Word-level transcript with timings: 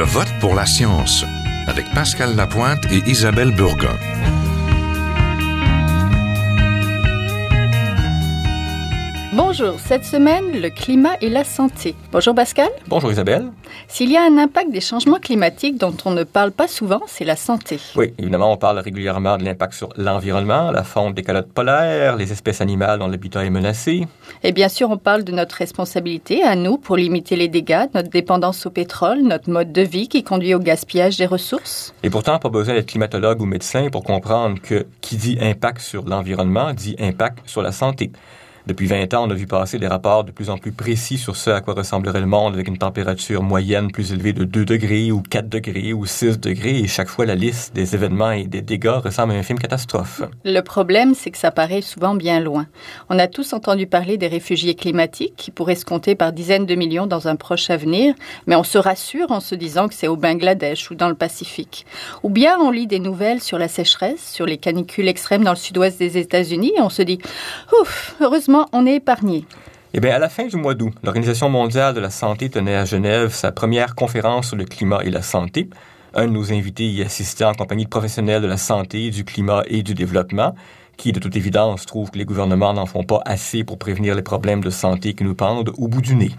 Je 0.00 0.04
vote 0.06 0.32
pour 0.40 0.54
la 0.54 0.64
science 0.64 1.26
avec 1.66 1.84
Pascal 1.92 2.34
Lapointe 2.34 2.90
et 2.90 3.02
Isabelle 3.06 3.50
Burgon. 3.50 3.98
Bonjour, 9.32 9.78
cette 9.78 10.04
semaine, 10.04 10.60
le 10.60 10.70
climat 10.70 11.14
et 11.20 11.28
la 11.28 11.44
santé. 11.44 11.94
Bonjour 12.10 12.34
Pascal. 12.34 12.68
Bonjour 12.88 13.12
Isabelle. 13.12 13.52
S'il 13.86 14.10
y 14.10 14.16
a 14.16 14.24
un 14.24 14.36
impact 14.38 14.72
des 14.72 14.80
changements 14.80 15.20
climatiques 15.20 15.78
dont 15.78 15.94
on 16.04 16.10
ne 16.10 16.24
parle 16.24 16.50
pas 16.50 16.66
souvent, 16.66 17.02
c'est 17.06 17.24
la 17.24 17.36
santé. 17.36 17.78
Oui, 17.94 18.12
évidemment, 18.18 18.52
on 18.52 18.56
parle 18.56 18.80
régulièrement 18.80 19.36
de 19.36 19.44
l'impact 19.44 19.74
sur 19.74 19.90
l'environnement, 19.96 20.72
la 20.72 20.82
fonte 20.82 21.14
des 21.14 21.22
calottes 21.22 21.52
polaires, 21.52 22.16
les 22.16 22.32
espèces 22.32 22.60
animales 22.60 22.98
dont 22.98 23.06
l'habitat 23.06 23.44
est 23.44 23.50
menacé. 23.50 24.08
Et 24.42 24.50
bien 24.50 24.68
sûr, 24.68 24.90
on 24.90 24.98
parle 24.98 25.22
de 25.22 25.30
notre 25.30 25.54
responsabilité 25.54 26.42
à 26.42 26.56
nous 26.56 26.76
pour 26.76 26.96
limiter 26.96 27.36
les 27.36 27.46
dégâts, 27.46 27.86
notre 27.94 28.10
dépendance 28.10 28.66
au 28.66 28.70
pétrole, 28.70 29.20
notre 29.22 29.48
mode 29.48 29.70
de 29.70 29.82
vie 29.82 30.08
qui 30.08 30.24
conduit 30.24 30.54
au 30.54 30.58
gaspillage 30.58 31.18
des 31.18 31.26
ressources. 31.26 31.94
Et 32.02 32.10
pourtant, 32.10 32.40
pas 32.40 32.48
besoin 32.48 32.74
d'être 32.74 32.86
climatologue 32.86 33.40
ou 33.40 33.46
médecin 33.46 33.90
pour 33.90 34.02
comprendre 34.02 34.60
que 34.60 34.86
qui 35.00 35.16
dit 35.16 35.38
impact 35.40 35.82
sur 35.82 36.04
l'environnement 36.04 36.72
dit 36.72 36.96
impact 36.98 37.48
sur 37.48 37.62
la 37.62 37.70
santé. 37.70 38.10
Depuis 38.70 38.86
20 38.86 39.14
ans, 39.14 39.26
on 39.26 39.30
a 39.32 39.34
vu 39.34 39.48
passer 39.48 39.80
des 39.80 39.88
rapports 39.88 40.22
de 40.22 40.30
plus 40.30 40.48
en 40.48 40.56
plus 40.56 40.70
précis 40.70 41.18
sur 41.18 41.34
ce 41.34 41.50
à 41.50 41.60
quoi 41.60 41.74
ressemblerait 41.74 42.20
le 42.20 42.26
monde 42.26 42.54
avec 42.54 42.68
une 42.68 42.78
température 42.78 43.42
moyenne 43.42 43.90
plus 43.90 44.12
élevée 44.12 44.32
de 44.32 44.44
2 44.44 44.64
degrés 44.64 45.10
ou 45.10 45.22
4 45.28 45.48
degrés 45.48 45.92
ou 45.92 46.06
6 46.06 46.38
degrés 46.38 46.78
et 46.78 46.86
chaque 46.86 47.08
fois 47.08 47.26
la 47.26 47.34
liste 47.34 47.74
des 47.74 47.96
événements 47.96 48.30
et 48.30 48.44
des 48.44 48.62
dégâts 48.62 49.00
ressemble 49.02 49.32
à 49.32 49.34
un 49.38 49.42
film 49.42 49.58
catastrophe. 49.58 50.22
Le 50.44 50.60
problème, 50.60 51.16
c'est 51.16 51.32
que 51.32 51.38
ça 51.38 51.50
paraît 51.50 51.80
souvent 51.80 52.14
bien 52.14 52.38
loin. 52.38 52.68
On 53.08 53.18
a 53.18 53.26
tous 53.26 53.54
entendu 53.54 53.88
parler 53.88 54.18
des 54.18 54.28
réfugiés 54.28 54.76
climatiques 54.76 55.34
qui 55.36 55.50
pourraient 55.50 55.74
se 55.74 55.84
compter 55.84 56.14
par 56.14 56.32
dizaines 56.32 56.66
de 56.66 56.76
millions 56.76 57.08
dans 57.08 57.26
un 57.26 57.34
proche 57.34 57.70
avenir, 57.70 58.14
mais 58.46 58.54
on 58.54 58.62
se 58.62 58.78
rassure 58.78 59.32
en 59.32 59.40
se 59.40 59.56
disant 59.56 59.88
que 59.88 59.94
c'est 59.94 60.06
au 60.06 60.14
Bangladesh 60.14 60.92
ou 60.92 60.94
dans 60.94 61.08
le 61.08 61.16
Pacifique. 61.16 61.86
Ou 62.22 62.30
bien 62.30 62.56
on 62.60 62.70
lit 62.70 62.86
des 62.86 63.00
nouvelles 63.00 63.40
sur 63.40 63.58
la 63.58 63.66
sécheresse, 63.66 64.30
sur 64.32 64.46
les 64.46 64.58
canicules 64.58 65.08
extrêmes 65.08 65.42
dans 65.42 65.50
le 65.50 65.56
sud-ouest 65.56 65.98
des 65.98 66.18
États-Unis 66.18 66.74
et 66.76 66.80
on 66.80 66.88
se 66.88 67.02
dit, 67.02 67.18
ouf, 67.80 68.14
heureusement 68.20 68.59
on 68.72 68.86
est 68.86 68.96
épargné? 68.96 69.44
Eh 69.92 70.00
bien, 70.00 70.14
à 70.14 70.18
la 70.18 70.28
fin 70.28 70.46
du 70.46 70.56
mois 70.56 70.74
d'août, 70.74 70.92
l'Organisation 71.02 71.48
mondiale 71.48 71.94
de 71.94 72.00
la 72.00 72.10
santé 72.10 72.48
tenait 72.48 72.76
à 72.76 72.84
Genève 72.84 73.34
sa 73.34 73.50
première 73.50 73.94
conférence 73.96 74.48
sur 74.48 74.56
le 74.56 74.64
climat 74.64 75.00
et 75.02 75.10
la 75.10 75.22
santé. 75.22 75.68
Un 76.14 76.26
de 76.26 76.32
nos 76.32 76.52
invités 76.52 76.88
y 76.88 77.02
assistait 77.02 77.44
en 77.44 77.54
compagnie 77.54 77.84
de 77.84 77.90
professionnels 77.90 78.42
de 78.42 78.46
la 78.46 78.56
santé, 78.56 79.10
du 79.10 79.24
climat 79.24 79.62
et 79.66 79.82
du 79.82 79.94
développement, 79.94 80.54
qui, 80.96 81.12
de 81.12 81.18
toute 81.18 81.34
évidence, 81.36 81.86
trouvent 81.86 82.10
que 82.10 82.18
les 82.18 82.24
gouvernements 82.24 82.72
n'en 82.72 82.86
font 82.86 83.04
pas 83.04 83.20
assez 83.24 83.64
pour 83.64 83.78
prévenir 83.78 84.14
les 84.14 84.22
problèmes 84.22 84.62
de 84.62 84.70
santé 84.70 85.14
qui 85.14 85.24
nous 85.24 85.34
pendent 85.34 85.72
au 85.76 85.88
bout 85.88 86.02
du 86.02 86.14
nez. 86.14 86.30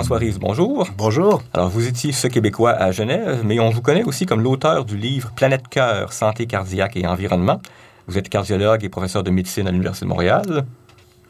François 0.00 0.16
Rive, 0.16 0.38
bonjour. 0.38 0.88
Bonjour. 0.96 1.42
Alors, 1.52 1.68
vous 1.68 1.86
étiez 1.86 2.12
ce 2.12 2.26
Québécois 2.26 2.70
à 2.70 2.90
Genève, 2.90 3.42
mais 3.44 3.60
on 3.60 3.68
vous 3.68 3.82
connaît 3.82 4.02
aussi 4.02 4.24
comme 4.24 4.42
l'auteur 4.42 4.86
du 4.86 4.96
livre 4.96 5.30
Planète 5.36 5.68
Cœur, 5.68 6.14
Santé 6.14 6.46
cardiaque 6.46 6.96
et 6.96 7.06
environnement. 7.06 7.60
Vous 8.06 8.16
êtes 8.16 8.30
cardiologue 8.30 8.82
et 8.82 8.88
professeur 8.88 9.22
de 9.22 9.30
médecine 9.30 9.68
à 9.68 9.70
l'Université 9.70 10.06
de 10.06 10.08
Montréal. 10.08 10.64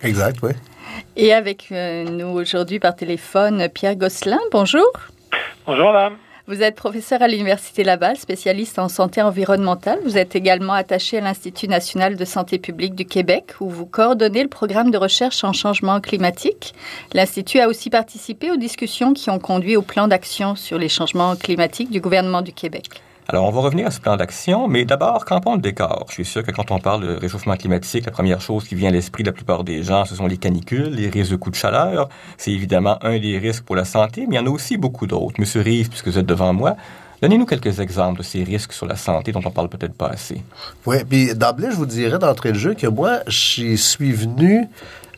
Exact, 0.03 0.39
oui. 0.45 0.53
Et 1.17 1.33
avec 1.33 1.73
euh, 1.73 2.05
nous 2.05 2.29
aujourd'hui 2.29 2.79
par 2.79 2.95
téléphone, 2.95 3.69
Pierre 3.75 3.97
Gosselin, 3.97 4.39
bonjour. 4.53 4.87
Bonjour, 5.67 5.93
madame. 5.93 6.13
Vous 6.51 6.65
êtes 6.65 6.75
professeur 6.75 7.23
à 7.23 7.29
l'Université 7.29 7.84
Laval, 7.84 8.17
spécialiste 8.17 8.81
en 8.81 8.89
santé 8.89 9.23
environnementale. 9.23 10.01
Vous 10.03 10.19
êtes 10.19 10.34
également 10.34 10.73
attaché 10.73 11.19
à 11.19 11.20
l'Institut 11.20 11.69
national 11.69 12.17
de 12.17 12.25
santé 12.25 12.59
publique 12.59 12.97
du 12.97 13.05
Québec, 13.05 13.53
où 13.61 13.70
vous 13.70 13.87
coordonnez 13.87 14.42
le 14.42 14.48
programme 14.48 14.91
de 14.91 14.98
recherche 14.98 15.45
en 15.45 15.53
changement 15.53 16.01
climatique. 16.01 16.75
L'Institut 17.12 17.61
a 17.61 17.69
aussi 17.69 17.89
participé 17.89 18.51
aux 18.51 18.57
discussions 18.57 19.13
qui 19.13 19.30
ont 19.30 19.39
conduit 19.39 19.77
au 19.77 19.83
plan 19.83 20.08
d'action 20.08 20.57
sur 20.57 20.77
les 20.77 20.89
changements 20.89 21.36
climatiques 21.36 21.92
du 21.92 22.01
gouvernement 22.01 22.42
du 22.42 22.53
Québec. 22.53 23.01
Alors, 23.33 23.45
on 23.45 23.52
va 23.52 23.61
revenir 23.61 23.86
à 23.86 23.92
ce 23.92 24.01
plan 24.01 24.17
d'action, 24.17 24.67
mais 24.67 24.85
d'abord, 24.85 25.24
campons 25.24 25.55
le 25.55 25.61
décor. 25.61 26.07
Je 26.08 26.14
suis 26.14 26.24
sûr 26.24 26.42
que 26.42 26.51
quand 26.51 26.73
on 26.73 26.80
parle 26.80 27.07
de 27.07 27.14
réchauffement 27.14 27.55
climatique, 27.55 28.05
la 28.05 28.11
première 28.11 28.41
chose 28.41 28.67
qui 28.67 28.74
vient 28.74 28.89
à 28.89 28.92
l'esprit 28.92 29.23
de 29.23 29.29
la 29.29 29.33
plupart 29.33 29.63
des 29.63 29.85
gens, 29.85 30.05
ce 30.05 30.17
sont 30.17 30.27
les 30.27 30.36
canicules, 30.36 30.92
les 30.92 31.08
risques 31.08 31.30
de 31.30 31.36
coups 31.36 31.57
de 31.57 31.61
chaleur. 31.61 32.08
C'est 32.39 32.51
évidemment 32.51 32.98
un 33.05 33.20
des 33.20 33.39
risques 33.39 33.63
pour 33.63 33.77
la 33.77 33.85
santé, 33.85 34.27
mais 34.27 34.35
il 34.35 34.39
y 34.41 34.41
en 34.41 34.46
a 34.46 34.51
aussi 34.51 34.77
beaucoup 34.77 35.07
d'autres. 35.07 35.36
Monsieur 35.39 35.61
Rive, 35.61 35.91
puisque 35.91 36.08
vous 36.08 36.18
êtes 36.18 36.27
devant 36.27 36.52
moi, 36.52 36.74
Donnez-nous 37.23 37.45
quelques 37.45 37.80
exemples 37.80 38.20
de 38.20 38.23
ces 38.23 38.42
risques 38.42 38.73
sur 38.73 38.86
la 38.86 38.96
santé 38.96 39.30
dont 39.30 39.42
on 39.45 39.51
parle 39.51 39.68
peut-être 39.68 39.92
pas 39.92 40.08
assez. 40.08 40.41
Oui, 40.86 41.05
puis 41.07 41.35
d'emblée, 41.35 41.68
je 41.70 41.77
vous 41.77 41.85
dirais 41.85 42.18
d'entrée 42.18 42.52
de 42.52 42.57
jeu 42.57 42.73
que 42.73 42.86
moi, 42.86 43.18
j'y 43.27 43.77
suis 43.77 44.12
venu 44.12 44.68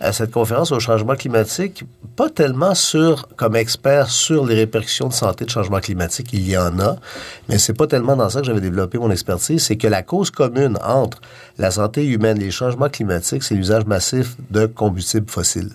à 0.03 0.13
cette 0.13 0.33
conférence 0.33 0.73
au 0.73 0.81
changement 0.81 1.15
climatique, 1.15 1.85
pas 2.17 2.29
tellement 2.29 2.75
sur, 2.75 3.29
comme 3.37 3.57
expert 3.57 4.11
sur 4.11 4.45
les 4.45 4.57
répercussions 4.57 5.09
de 5.09 5.13
santé 5.13 5.45
de 5.45 5.51
changement 5.51 5.79
climatique, 5.79 6.33
il 6.33 6.49
y 6.49 6.57
en 6.59 6.79
a, 6.81 6.97
mais 7.49 7.59
c'est 7.59 7.73
pas 7.73 7.87
tellement 7.87 8.17
dans 8.17 8.29
ça 8.29 8.41
que 8.41 8.47
j'avais 8.47 8.61
développé 8.61 8.99
mon 8.99 9.11
expertise, 9.11 9.65
c'est 9.65 9.77
que 9.77 9.87
la 9.87 10.03
cause 10.03 10.31
commune 10.31 10.77
entre 10.85 11.21
la 11.59 11.71
santé 11.71 12.05
humaine 12.05 12.39
et 12.41 12.45
les 12.45 12.51
changements 12.51 12.89
climatiques, 12.89 13.45
c'est 13.45 13.55
l'usage 13.55 13.87
massif 13.87 14.37
de 14.51 14.67
combustibles 14.67 15.31
fossiles. 15.31 15.71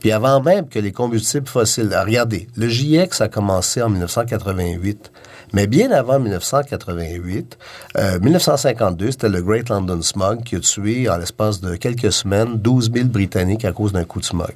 Puis 0.00 0.12
avant 0.12 0.40
même 0.40 0.68
que 0.68 0.78
les 0.78 0.92
combustibles 0.92 1.48
fossiles, 1.48 1.94
regardez, 1.94 2.48
le 2.56 2.68
GIEC, 2.68 3.20
a 3.20 3.28
commencé 3.28 3.82
en 3.82 3.88
1988. 3.88 5.10
Mais 5.54 5.66
bien 5.66 5.90
avant 5.92 6.18
1988, 6.18 7.58
euh, 7.96 8.20
1952, 8.20 9.12
c'était 9.12 9.28
le 9.30 9.40
Great 9.40 9.70
London 9.70 10.02
Smog 10.02 10.42
qui 10.42 10.56
a 10.56 10.60
tué 10.60 11.08
en 11.08 11.16
l'espace 11.16 11.60
de 11.60 11.76
quelques 11.76 12.12
semaines 12.12 12.58
12 12.58 12.90
000 12.92 13.08
Britanniques 13.08 13.64
à 13.64 13.72
cause 13.72 13.92
d'un 13.92 14.04
coup 14.04 14.20
de 14.20 14.26
smog. 14.26 14.52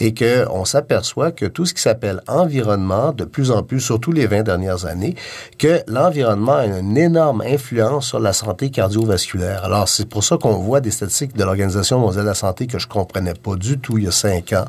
Et 0.00 0.14
que 0.14 0.44
on 0.50 0.64
s'aperçoit 0.64 1.30
que 1.30 1.46
tout 1.46 1.64
ce 1.64 1.74
qui 1.74 1.80
s'appelle 1.80 2.22
environnement, 2.26 3.12
de 3.12 3.24
plus 3.24 3.52
en 3.52 3.62
plus, 3.62 3.80
surtout 3.80 4.10
les 4.10 4.26
20 4.26 4.42
dernières 4.42 4.84
années, 4.84 5.14
que 5.58 5.80
l'environnement 5.86 6.56
a 6.56 6.66
une 6.66 6.96
énorme 6.96 7.42
influence 7.42 8.08
sur 8.08 8.18
la 8.18 8.32
santé 8.32 8.70
cardiovasculaire. 8.70 9.64
Alors, 9.64 9.88
c'est 9.88 10.08
pour 10.08 10.24
ça 10.24 10.38
qu'on 10.38 10.56
voit 10.56 10.80
des 10.80 10.90
statistiques 10.90 11.36
de 11.36 11.44
l'Organisation 11.44 12.00
mondiale 12.00 12.24
de 12.24 12.28
la 12.28 12.34
santé 12.34 12.66
que 12.66 12.78
je 12.78 12.88
comprenais 12.88 13.34
pas 13.34 13.54
du 13.54 13.78
tout 13.78 13.98
il 13.98 14.04
y 14.04 14.08
a 14.08 14.12
cinq 14.12 14.52
ans, 14.52 14.61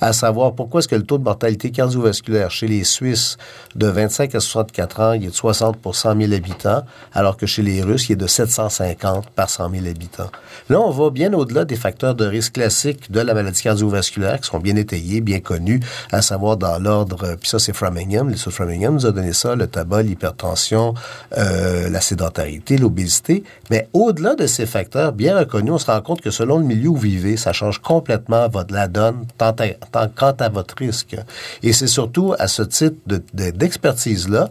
à 0.00 0.12
savoir 0.12 0.54
pourquoi 0.54 0.80
est-ce 0.80 0.88
que 0.88 0.96
le 0.96 1.02
taux 1.02 1.18
de 1.18 1.24
mortalité 1.24 1.70
cardiovasculaire 1.70 2.50
chez 2.50 2.66
les 2.66 2.84
Suisses 2.84 3.36
de 3.74 3.86
25 3.86 4.34
à 4.34 4.40
64 4.40 5.00
ans, 5.00 5.12
il 5.12 5.24
est 5.24 5.28
de 5.28 5.34
60 5.34 5.76
pour 5.76 5.94
100 5.94 6.20
000 6.20 6.32
habitants, 6.32 6.82
alors 7.12 7.36
que 7.36 7.46
chez 7.46 7.62
les 7.62 7.82
Russes, 7.82 8.08
il 8.08 8.12
est 8.12 8.16
de 8.16 8.26
750 8.26 9.30
par 9.30 9.50
100 9.50 9.70
000 9.70 9.86
habitants. 9.86 10.30
Là, 10.68 10.80
on 10.80 10.90
va 10.90 11.10
bien 11.10 11.32
au-delà 11.32 11.64
des 11.64 11.76
facteurs 11.76 12.14
de 12.14 12.26
risque 12.26 12.54
classiques 12.54 13.10
de 13.10 13.20
la 13.20 13.34
maladie 13.34 13.62
cardiovasculaire 13.62 14.40
qui 14.40 14.48
sont 14.48 14.58
bien 14.58 14.76
étayés, 14.76 15.20
bien 15.20 15.40
connus, 15.40 15.80
à 16.12 16.22
savoir 16.22 16.56
dans 16.56 16.78
l'ordre, 16.78 17.36
puis 17.40 17.48
ça 17.48 17.58
c'est 17.58 17.72
Framingham, 17.72 18.28
l'Institut 18.28 18.54
Framingham 18.54 18.94
nous 18.94 19.06
a 19.06 19.12
donné 19.12 19.32
ça, 19.32 19.54
le 19.54 19.66
tabac, 19.66 20.02
l'hypertension, 20.02 20.94
euh, 21.36 21.88
la 21.88 22.00
sédentarité, 22.00 22.78
l'obésité. 22.78 23.44
Mais 23.70 23.88
au-delà 23.92 24.34
de 24.34 24.46
ces 24.46 24.66
facteurs 24.66 25.12
bien 25.12 25.38
reconnus, 25.38 25.72
on 25.72 25.78
se 25.78 25.86
rend 25.86 26.00
compte 26.00 26.20
que 26.20 26.30
selon 26.30 26.58
le 26.58 26.64
milieu 26.64 26.88
où 26.88 26.94
vous 26.94 27.00
vivez, 27.00 27.36
ça 27.36 27.52
change 27.52 27.80
complètement 27.80 28.48
votre 28.48 28.74
la 28.74 28.88
donne 28.88 29.26
tant 29.36 29.52
tant, 29.52 30.08
quant 30.14 30.36
à 30.38 30.48
votre 30.48 30.74
risque. 30.76 31.16
Et 31.62 31.72
c'est 31.72 31.86
surtout 31.86 32.34
à 32.38 32.48
ce 32.48 32.62
titre 32.62 32.96
d'expertise-là 33.34 34.48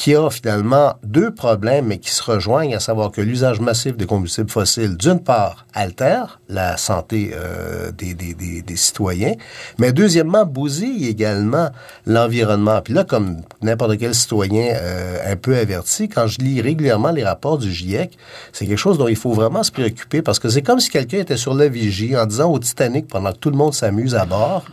qui 0.00 0.14
a 0.14 0.30
finalement 0.30 0.94
deux 1.04 1.30
problèmes, 1.30 1.88
mais 1.88 1.98
qui 1.98 2.08
se 2.08 2.22
rejoignent, 2.22 2.74
à 2.74 2.80
savoir 2.80 3.10
que 3.10 3.20
l'usage 3.20 3.60
massif 3.60 3.98
des 3.98 4.06
combustibles 4.06 4.48
fossiles, 4.48 4.96
d'une 4.96 5.20
part, 5.20 5.66
altère 5.74 6.40
la 6.48 6.78
santé 6.78 7.32
euh, 7.34 7.92
des, 7.92 8.76
citoyens, 8.76 9.34
mais 9.76 9.92
deuxièmement, 9.92 10.46
bousille 10.46 11.06
également 11.06 11.68
l'environnement. 12.06 12.80
Puis 12.80 12.94
là, 12.94 13.04
comme 13.04 13.42
n'importe 13.60 13.98
quel 13.98 14.14
citoyen 14.14 14.72
euh, 14.74 15.32
un 15.32 15.36
peu 15.36 15.54
averti, 15.58 16.08
quand 16.08 16.28
je 16.28 16.38
lis 16.38 16.62
régulièrement 16.62 17.10
les 17.10 17.22
rapports 17.22 17.58
du 17.58 17.70
GIEC, 17.70 18.16
c'est 18.54 18.66
quelque 18.66 18.78
chose 18.78 18.96
dont 18.96 19.08
il 19.08 19.16
faut 19.16 19.34
vraiment 19.34 19.62
se 19.62 19.70
préoccuper 19.70 20.22
parce 20.22 20.38
que 20.38 20.48
c'est 20.48 20.62
comme 20.62 20.80
si 20.80 20.88
quelqu'un 20.88 21.18
était 21.18 21.36
sur 21.36 21.52
la 21.52 21.68
vigie 21.68 22.16
en 22.16 22.24
disant 22.24 22.50
au 22.50 22.58
Titanic, 22.58 23.06
pendant 23.06 23.32
que 23.32 23.38
tout 23.38 23.50
le 23.50 23.56
monde 23.58 23.74
s'amuse 23.74 24.14
à 24.14 24.24
bord, 24.24 24.64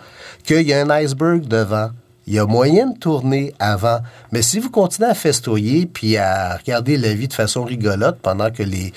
qu'il 0.46 0.62
y 0.62 0.74
a 0.74 0.82
un 0.82 0.90
iceberg 0.90 1.50
devant 1.50 1.90
il 2.28 2.34
y 2.34 2.40
a 2.40 2.46
moyen 2.46 2.92
de 2.92 2.98
tourner 2.98 3.54
avant. 3.58 4.00
Mais 4.34 4.42
si 4.42 4.60
vous 4.60 4.70
continuez 4.70 5.10
à 5.10 5.14
festoyer 5.14 5.86
puis 5.86 6.18
à 6.18 6.58
regarder 6.58 6.98
la 6.98 7.14
vie 7.14 7.30
de 7.30 7.34
façon 7.34 7.64
rigolote 7.64 8.18
pendant 8.22 8.52
que 8.52 8.64
les, 8.64 8.92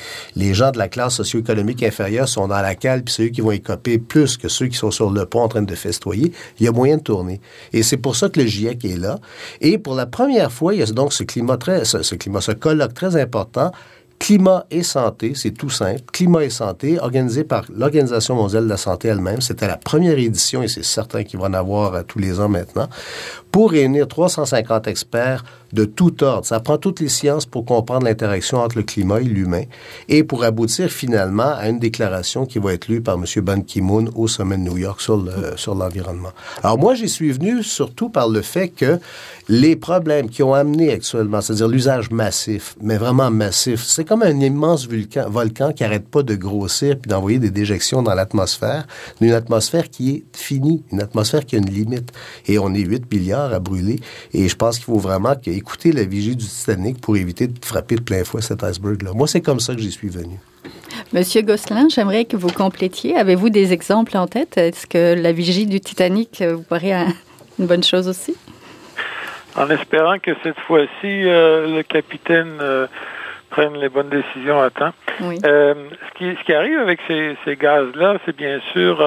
gens 0.55 0.73
de 0.73 0.79
la 0.79 0.89
classe 0.89 1.15
socio-économique 1.15 1.83
inférieure 1.85 2.29
sont 2.29 2.49
dans 2.49 2.61
la 2.61 2.75
cale 2.75 3.05
puis 3.05 3.15
c'est 3.15 3.25
eux 3.27 3.29
qui 3.29 3.41
vont 3.41 3.53
écoper 3.53 3.99
plus 3.99 4.37
que 4.37 4.49
ceux 4.49 4.67
qui 4.67 4.77
sont 4.77 4.91
sur 4.91 5.11
le 5.11 5.27
pont 5.27 5.43
en 5.43 5.49
train 5.49 5.63
de 5.63 5.75
festoyer, 5.77 6.33
il 6.59 6.67
y 6.67 6.69
a 6.69 6.73
moyen 6.73 6.97
de 6.97 7.03
tourner. 7.03 7.41
Et 7.73 7.85
c'est 7.85 7.97
pour 7.97 8.17
ça 8.17 8.29
que 8.29 8.41
le 8.41 8.47
GIEC 8.47 8.85
est 8.85 8.99
là. 8.99 9.19
Et 9.61 9.79
pour 9.79 9.95
la 9.95 10.07
première 10.07 10.51
fois, 10.51 10.75
il 10.75 10.81
y 10.81 10.83
a 10.83 10.87
donc 10.87 11.13
ce 11.13 11.23
climat 11.23 11.57
très, 11.57 11.85
ce, 11.85 12.03
ce 12.03 12.17
climat, 12.17 12.41
ce 12.41 12.53
colloque 12.53 12.95
très 12.95 13.15
important 13.15 13.71
Climat 14.21 14.67
et 14.71 14.83
santé, 14.83 15.33
c'est 15.35 15.51
tout 15.51 15.71
simple. 15.71 16.03
Climat 16.13 16.45
et 16.45 16.51
santé, 16.51 17.01
organisé 17.01 17.43
par 17.43 17.65
l'Organisation 17.75 18.37
mondiale 18.37 18.65
de 18.65 18.69
la 18.69 18.77
santé 18.77 19.09
elle-même. 19.09 19.41
C'était 19.41 19.67
la 19.67 19.79
première 19.79 20.19
édition 20.19 20.63
et 20.63 20.69
c'est 20.69 20.85
certain 20.85 21.25
qu'il 21.25 21.41
va 21.41 21.47
en 21.47 21.55
avoir 21.55 22.05
tous 22.05 22.19
les 22.19 22.39
ans 22.39 22.49
maintenant 22.49 22.89
pour 23.53 23.73
réunir 23.73 24.09
350 24.09 24.87
experts 24.87 25.45
de 25.73 25.85
tout 25.85 26.23
ordre. 26.25 26.47
Ça 26.47 26.61
prend 26.61 26.79
toutes 26.79 27.01
les 27.01 27.09
sciences 27.09 27.47
pour 27.47 27.65
comprendre 27.65 28.05
l'interaction 28.05 28.59
entre 28.59 28.79
le 28.79 28.83
climat 28.83 29.21
et 29.21 29.25
l'humain 29.25 29.65
et 30.09 30.25
pour 30.25 30.45
aboutir 30.45 30.91
finalement 30.91 31.55
à 31.55 31.69
une 31.69 31.79
déclaration 31.79 32.47
qui 32.47 32.59
va 32.59 32.73
être 32.73 32.89
lue 32.89 33.01
par 33.01 33.17
M. 33.17 33.25
Ban 33.43 33.61
Ki-moon 33.61 34.07
au 34.15 34.29
sommet 34.29 34.57
de 34.57 34.63
New 34.63 34.79
York 34.79 35.01
sur 35.01 35.17
le, 35.17 35.57
sur 35.57 35.75
l'environnement. 35.75 36.31
Alors 36.63 36.79
moi, 36.79 36.95
j'y 36.95 37.09
suis 37.09 37.33
venu 37.33 37.63
surtout 37.63 38.09
par 38.09 38.29
le 38.29 38.43
fait 38.43 38.69
que 38.69 38.99
les 39.49 39.77
problèmes 39.77 40.29
qui 40.29 40.43
ont 40.43 40.55
amené 40.55 40.93
actuellement, 40.93 41.41
c'est-à-dire 41.41 41.69
l'usage 41.69 42.11
massif, 42.11 42.77
mais 42.81 42.97
vraiment 42.97 43.31
massif, 43.31 43.83
c'est 43.85 44.05
comme 44.05 44.23
un 44.23 44.39
immense 44.41 44.89
volcan, 45.29 45.73
qui 45.73 45.85
arrête 45.85 46.09
pas 46.09 46.23
de 46.23 46.35
grossir 46.35 46.97
puis 47.01 47.09
d'envoyer 47.09 47.39
des 47.39 47.51
déjections 47.51 48.03
dans 48.03 48.15
l'atmosphère, 48.15 48.87
une 49.21 49.33
atmosphère 49.33 49.89
qui 49.91 50.11
est 50.11 50.37
finie, 50.37 50.83
une 50.93 51.01
atmosphère 51.01 51.45
qui 51.45 51.57
a 51.57 51.59
une 51.59 51.71
limite. 51.71 52.13
Et 52.47 52.59
on 52.59 52.75
est 52.75 52.81
8 52.81 53.13
milliards 53.13 53.40
à 53.45 53.59
brûler. 53.59 54.01
Et 54.33 54.49
je 54.49 54.57
pense 54.57 54.77
qu'il 54.77 54.87
faut 54.87 54.99
vraiment 54.99 55.35
écouter 55.47 55.93
la 55.93 56.05
vigie 56.05 56.37
du 56.37 56.47
Titanic 56.47 57.01
pour 57.01 57.17
éviter 57.17 57.47
de 57.47 57.65
frapper 57.65 57.97
de 57.97 58.03
plein 58.03 58.25
fouet 58.25 58.43
cet 58.43 58.63
iceberg-là. 58.63 59.13
Moi, 59.15 59.27
c'est 59.27 59.41
comme 59.41 59.61
ça 59.61 59.75
que 59.75 59.81
j'y 59.81 59.93
suis 59.93 60.09
venu. 60.09 60.39
Monsieur 61.13 61.43
Gosselin, 61.43 61.89
j'aimerais 61.89 62.25
que 62.25 62.37
vous 62.37 62.53
complétiez. 62.53 63.17
Avez-vous 63.17 63.51
des 63.51 63.73
exemples 63.73 64.17
en 64.17 64.27
tête? 64.27 64.57
Est-ce 64.57 64.87
que 64.87 65.21
la 65.21 65.33
vigie 65.33 65.67
du 65.67 65.81
Titanic 65.81 66.43
vous 66.43 66.63
paraît 66.63 67.07
une 67.59 67.67
bonne 67.67 67.83
chose 67.83 68.09
aussi? 68.09 68.37
En 69.57 69.69
espérant 69.71 70.19
que 70.19 70.31
cette 70.43 70.59
fois-ci, 70.61 70.89
euh, 71.05 71.77
le 71.77 71.83
capitaine 71.83 72.59
euh, 72.61 72.87
prenne 73.51 73.75
les 73.75 73.89
bonnes 73.89 74.09
décisions 74.09 74.61
à 74.61 74.71
temps. 74.71 74.93
Euh, 75.23 75.75
ce, 75.91 76.19
qui, 76.19 76.37
ce 76.39 76.45
qui 76.45 76.53
arrive 76.53 76.79
avec 76.79 77.01
ces, 77.09 77.37
ces 77.45 77.57
gaz-là, 77.57 78.19
c'est 78.25 78.37
bien 78.37 78.61
sûr 78.73 79.03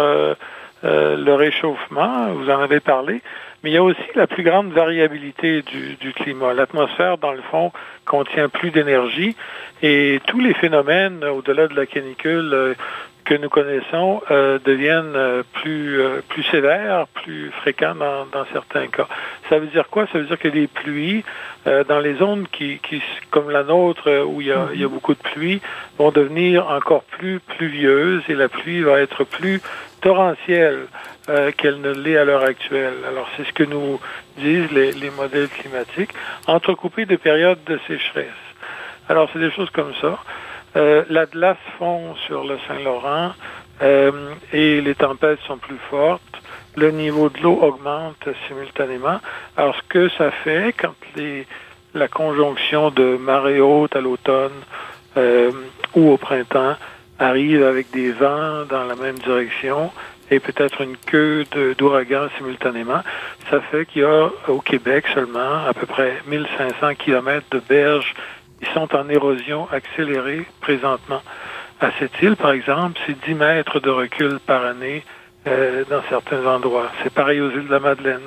le 0.83 1.33
réchauffement, 1.33 2.27
vous 2.33 2.49
en 2.49 2.59
avez 2.59 2.79
parlé, 2.79 3.21
mais 3.63 3.71
il 3.71 3.73
y 3.73 3.77
a 3.77 3.83
aussi 3.83 4.01
la 4.15 4.27
plus 4.27 4.43
grande 4.43 4.71
variabilité 4.73 5.61
du, 5.61 6.13
climat. 6.13 6.53
L'atmosphère, 6.53 7.17
dans 7.17 7.31
le 7.31 7.41
fond, 7.43 7.71
contient 8.05 8.49
plus 8.49 8.71
d'énergie 8.71 9.35
et 9.81 10.19
tous 10.27 10.39
les 10.39 10.53
phénomènes 10.53 11.23
au-delà 11.23 11.67
de 11.67 11.75
la 11.75 11.85
canicule 11.85 12.75
que 13.23 13.35
nous 13.35 13.49
connaissons 13.49 14.21
euh, 14.31 14.59
deviennent 14.63 15.15
euh, 15.15 15.43
plus 15.53 16.01
euh, 16.01 16.21
plus 16.27 16.43
sévères, 16.43 17.07
plus 17.13 17.51
fréquents 17.61 17.95
dans, 17.95 18.45
certains 18.51 18.87
cas. 18.87 19.07
Ça 19.49 19.59
veut 19.59 19.67
dire 19.67 19.89
quoi? 19.89 20.07
Ça 20.11 20.19
veut 20.19 20.25
dire 20.25 20.39
que 20.39 20.47
les 20.47 20.67
pluies 20.67 21.23
dans 21.65 21.99
les 21.99 22.15
zones 22.15 22.47
qui, 22.51 22.79
qui 22.79 23.01
comme 23.29 23.49
la 23.49 23.63
nôtre 23.63 24.25
où 24.25 24.41
il 24.41 24.47
y, 24.47 24.51
a, 24.51 24.67
il 24.73 24.81
y 24.81 24.83
a 24.83 24.87
beaucoup 24.87 25.13
de 25.13 25.19
pluie 25.19 25.61
vont 25.97 26.11
devenir 26.11 26.69
encore 26.69 27.03
plus 27.03 27.39
pluvieuses 27.39 28.23
et 28.29 28.35
la 28.35 28.49
pluie 28.49 28.81
va 28.81 28.99
être 28.99 29.23
plus 29.23 29.61
torrentielle 30.01 30.87
qu'elle 31.57 31.79
ne 31.81 31.91
l'est 31.91 32.17
à 32.17 32.25
l'heure 32.25 32.43
actuelle. 32.43 32.95
Alors 33.07 33.29
c'est 33.35 33.45
ce 33.45 33.53
que 33.53 33.63
nous 33.63 33.99
disent 34.37 34.71
les, 34.71 34.91
les 34.91 35.09
modèles 35.11 35.49
climatiques, 35.49 36.11
entrecoupés 36.47 37.05
de 37.05 37.15
périodes 37.15 37.63
de 37.65 37.79
sécheresse. 37.87 38.27
Alors 39.09 39.29
c'est 39.31 39.39
des 39.39 39.51
choses 39.51 39.69
comme 39.69 39.93
ça. 40.01 40.19
Euh, 40.75 41.03
la 41.09 41.25
glace 41.27 41.57
fond 41.77 42.15
sur 42.25 42.43
le 42.43 42.57
Saint-Laurent 42.67 43.33
euh, 43.83 44.11
et 44.51 44.81
les 44.81 44.95
tempêtes 44.95 45.39
sont 45.47 45.57
plus 45.57 45.77
fortes. 45.89 46.21
Le 46.75 46.91
niveau 46.91 47.29
de 47.29 47.39
l'eau 47.39 47.59
augmente 47.61 48.27
simultanément. 48.47 49.19
Alors, 49.57 49.75
ce 49.75 49.81
que 49.89 50.09
ça 50.09 50.31
fait 50.31 50.73
quand 50.73 50.95
les, 51.15 51.45
la 51.93 52.07
conjonction 52.07 52.89
de 52.89 53.17
marée 53.17 53.61
haute 53.61 53.95
à 53.95 54.01
l'automne 54.01 54.53
euh, 55.17 55.51
ou 55.95 56.11
au 56.11 56.17
printemps 56.17 56.75
arrive 57.19 57.63
avec 57.63 57.91
des 57.91 58.11
vents 58.11 58.65
dans 58.67 58.85
la 58.85 58.95
même 58.95 59.19
direction 59.19 59.91
et 60.31 60.39
peut-être 60.39 60.81
une 60.81 60.97
queue 60.97 61.43
d'ouragan 61.77 62.27
simultanément, 62.37 63.01
ça 63.51 63.61
fait 63.61 63.85
qu'il 63.85 64.01
y 64.01 64.05
a 64.05 64.29
au 64.47 64.61
Québec 64.61 65.05
seulement 65.13 65.67
à 65.67 65.73
peu 65.73 65.85
près 65.85 66.13
1500 66.25 66.95
kilomètres 66.95 67.45
de 67.51 67.59
berges 67.59 68.15
ils 68.63 68.73
sont 68.73 68.95
en 68.95 69.09
érosion 69.09 69.67
accélérée 69.71 70.45
présentement. 70.61 71.21
À 71.83 71.91
cette 71.99 72.21
île, 72.21 72.37
par 72.37 72.51
exemple, 72.51 72.97
c'est 73.05 73.19
10 73.25 73.33
mètres 73.33 73.81
de 73.81 73.89
recul 73.89 74.39
par 74.39 74.63
année 74.63 75.03
euh, 75.47 75.83
dans 75.89 76.01
certains 76.07 76.45
endroits. 76.45 76.89
C'est 77.03 77.13
pareil 77.13 77.41
aux 77.41 77.51
îles 77.51 77.67
de 77.67 77.71
la 77.71 77.81
Madeleine. 77.81 78.21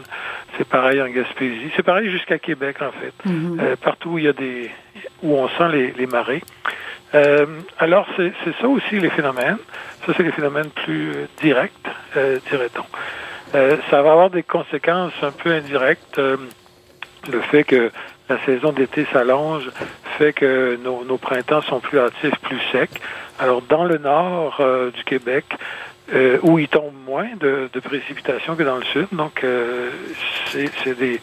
C'est 0.59 0.69
pareil 0.69 1.01
en 1.01 1.09
Gaspésie. 1.09 1.71
C'est 1.75 1.83
pareil 1.83 2.11
jusqu'à 2.11 2.39
Québec, 2.39 2.77
en 2.83 2.93
fait. 2.93 3.15
Mhm. 3.25 3.59
euh, 3.59 3.77
partout 3.77 4.11
où 4.11 4.19
il 4.19 4.25
y 4.25 4.29
a 4.29 4.35
des, 4.35 4.71
où 5.23 5.35
on 5.39 5.49
sent 5.49 5.69
les, 5.73 5.93
les 5.93 6.07
marées. 6.07 6.43
Euh, 7.15 7.47
alors, 7.79 8.07
c'est 8.19 8.33
ça 8.61 8.69
aussi 8.69 9.01
les 9.01 9.09
phénomènes. 9.09 9.57
Ça, 10.05 10.13
c'est 10.15 10.23
les 10.23 10.33
phénomènes 10.33 10.69
plus 10.85 11.13
euh, 11.13 11.27
directs, 11.41 11.73
euh, 12.19 12.39
dirait-on. 12.51 12.85
Euh, 13.57 13.79
ça 13.89 14.03
va 14.03 14.13
avoir 14.13 14.29
des 14.29 14.43
conséquences 14.43 15.15
un 15.23 15.31
peu 15.31 15.51
indirectes. 15.51 16.19
le 16.19 17.41
fait 17.51 17.65
que 17.65 17.91
la 18.29 18.39
saison 18.45 18.73
d'été 18.73 19.07
s'allonge 19.15 19.71
fait 20.19 20.33
que 20.33 20.79
nos, 20.83 21.05
nos, 21.05 21.19
printemps 21.19 21.63
sont 21.63 21.81
plus 21.81 21.99
hâtifs, 21.99 22.39
plus 22.43 22.61
secs. 22.73 23.01
Alors, 23.39 23.63
dans 23.63 23.85
le 23.85 23.99
nord 23.99 24.59
euh, 24.61 24.91
du 24.91 25.05
Québec, 25.05 25.45
euh, 26.15 26.39
où 26.43 26.59
il 26.59 26.69
tombe 26.69 26.93
moins 27.07 27.29
de, 27.41 27.69
de, 27.73 27.81
précipitations 27.81 28.55
que 28.55 28.63
dans 28.63 28.77
le 28.77 28.85
sud, 28.85 29.09
donc 29.13 29.43
euh, 29.43 29.91
c'est 30.53 30.71
des, 30.99 31.21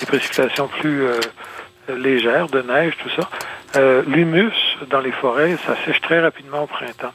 des, 0.00 0.06
précipitations 0.06 0.68
plus 0.80 1.04
légères, 1.88 2.48
de 2.48 2.62
neige, 2.62 2.94
tout 2.98 3.10
ça. 3.10 3.30
L'humus 4.06 4.52
dans 4.90 5.00
les 5.00 5.12
forêts, 5.12 5.56
ça 5.66 5.76
sèche 5.84 6.00
très 6.00 6.20
rapidement 6.20 6.64
au 6.64 6.66
printemps. 6.66 7.12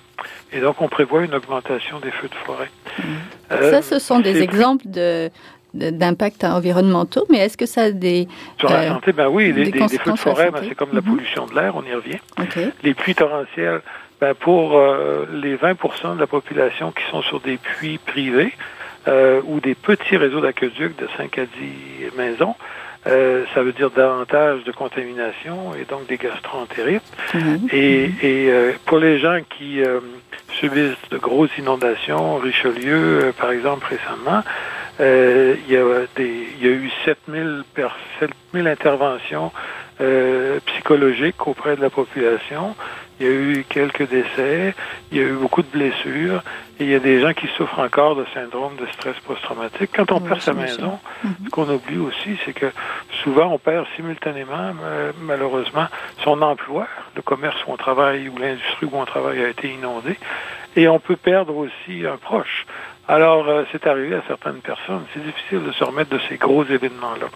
Et 0.51 0.59
donc, 0.59 0.81
on 0.81 0.87
prévoit 0.87 1.23
une 1.23 1.33
augmentation 1.33 1.99
des 1.99 2.11
feux 2.11 2.27
de 2.27 2.35
forêt. 2.35 2.69
Mmh. 2.97 3.03
ça, 3.49 3.81
ce 3.81 3.99
sont 3.99 4.19
des 4.19 4.41
exemples 4.41 4.87
de, 4.87 5.29
d'impacts 5.73 6.43
environnementaux, 6.43 7.25
mais 7.29 7.39
est-ce 7.39 7.57
que 7.57 7.65
ça 7.65 7.83
a 7.83 7.91
des... 7.91 8.27
Sur 8.57 8.69
la 8.69 8.81
euh, 8.81 8.87
santé, 8.89 9.13
ben 9.13 9.27
oui, 9.27 9.53
des, 9.53 9.65
des, 9.65 9.71
des 9.71 9.97
feux 9.97 10.11
de 10.11 10.17
forêt, 10.17 10.51
ben, 10.51 10.61
c'est 10.67 10.75
comme 10.75 10.93
la 10.93 11.01
mhm. 11.01 11.15
pollution 11.15 11.45
de 11.45 11.55
l'air, 11.55 11.75
on 11.75 11.83
y 11.83 11.93
revient. 11.93 12.19
Okay. 12.39 12.69
Les 12.83 12.93
pluies 12.93 13.15
torrentielles, 13.15 13.81
ben 14.19 14.33
pour 14.33 14.77
euh, 14.77 15.25
les 15.31 15.55
20% 15.55 16.15
de 16.15 16.19
la 16.19 16.27
population 16.27 16.91
qui 16.91 17.03
sont 17.09 17.21
sur 17.21 17.39
des 17.39 17.57
puits 17.57 17.97
privés 17.97 18.53
euh, 19.07 19.41
ou 19.45 19.59
des 19.59 19.75
petits 19.75 20.17
réseaux 20.17 20.41
d'aqueducs 20.41 20.97
de 20.97 21.07
5 21.17 21.37
à 21.37 21.45
10 21.45 22.17
maisons, 22.17 22.55
euh, 23.07 23.45
ça 23.53 23.63
veut 23.63 23.71
dire 23.71 23.91
davantage 23.91 24.63
de 24.65 24.71
contamination 24.71 25.73
et 25.73 25.85
donc 25.85 26.07
des 26.07 26.17
gastroentérites. 26.17 27.01
Mmh. 27.33 27.55
Et, 27.71 28.11
et 28.21 28.51
euh, 28.51 28.73
pour 28.85 28.99
les 28.99 29.19
gens 29.19 29.39
qui 29.57 29.81
euh, 29.81 30.01
subissent 30.59 30.97
de 31.11 31.17
grosses 31.17 31.55
inondations, 31.57 32.37
Richelieu, 32.37 33.23
euh, 33.23 33.31
par 33.31 33.51
exemple, 33.51 33.87
récemment, 33.87 34.43
euh, 34.99 35.55
il, 35.67 35.73
y 35.73 35.77
a 35.77 35.83
des, 36.15 36.47
il 36.59 36.65
y 36.65 36.69
a 36.69 36.73
eu 36.73 36.91
7000, 37.05 37.63
7000 38.19 38.67
interventions 38.67 39.51
euh, 40.01 40.59
psychologiques 40.65 41.47
auprès 41.47 41.75
de 41.75 41.81
la 41.81 41.89
population. 41.89 42.75
Il 43.19 43.25
y 43.25 43.29
a 43.29 43.33
eu 43.33 43.65
quelques 43.67 44.07
décès, 44.09 44.73
il 45.11 45.17
y 45.17 45.21
a 45.21 45.25
eu 45.25 45.33
beaucoup 45.33 45.61
de 45.61 45.67
blessures, 45.67 46.41
et 46.79 46.85
il 46.85 46.89
y 46.89 46.95
a 46.95 46.99
des 46.99 47.19
gens 47.19 47.33
qui 47.33 47.47
souffrent 47.57 47.79
encore 47.79 48.15
de 48.15 48.25
syndrome 48.33 48.77
de 48.77 48.85
stress 48.93 49.15
post-traumatique. 49.27 49.89
Quand 49.93 50.09
on 50.13 50.21
oui, 50.21 50.29
perd 50.29 50.41
sa 50.41 50.53
maison, 50.53 50.99
mm 51.23 51.27
-hmm. 51.27 51.45
ce 51.45 51.49
qu'on 51.49 51.69
oublie 51.69 51.97
aussi, 51.97 52.37
c'est 52.45 52.53
que 52.53 52.71
souvent 53.23 53.47
on 53.55 53.59
perd 53.59 53.85
simultanément, 53.97 54.73
malheureusement, 55.21 55.87
son 56.23 56.41
emploi, 56.41 56.87
le 57.17 57.21
commerce 57.21 57.57
où 57.65 57.73
on 57.73 57.77
travaille 57.77 58.29
ou 58.29 58.37
l'industrie 58.37 58.87
où 58.89 58.95
on 58.95 59.05
travaille 59.05 59.43
a 59.43 59.49
été 59.49 59.67
inondé, 59.69 60.15
et 60.75 60.87
on 60.87 60.99
peut 60.99 61.15
perdre 61.15 61.55
aussi 61.55 62.05
un 62.05 62.17
proche. 62.17 62.65
Alors, 63.07 63.47
euh, 63.47 63.63
c'est 63.71 63.87
arrivé 63.87 64.15
à 64.15 64.21
certaines 64.27 64.61
personnes. 64.61 65.03
C'est 65.13 65.23
difficile 65.23 65.63
de 65.63 65.71
se 65.71 65.83
remettre 65.83 66.11
de 66.11 66.19
ces 66.29 66.37
gros 66.37 66.63
événements-là. 66.63 67.27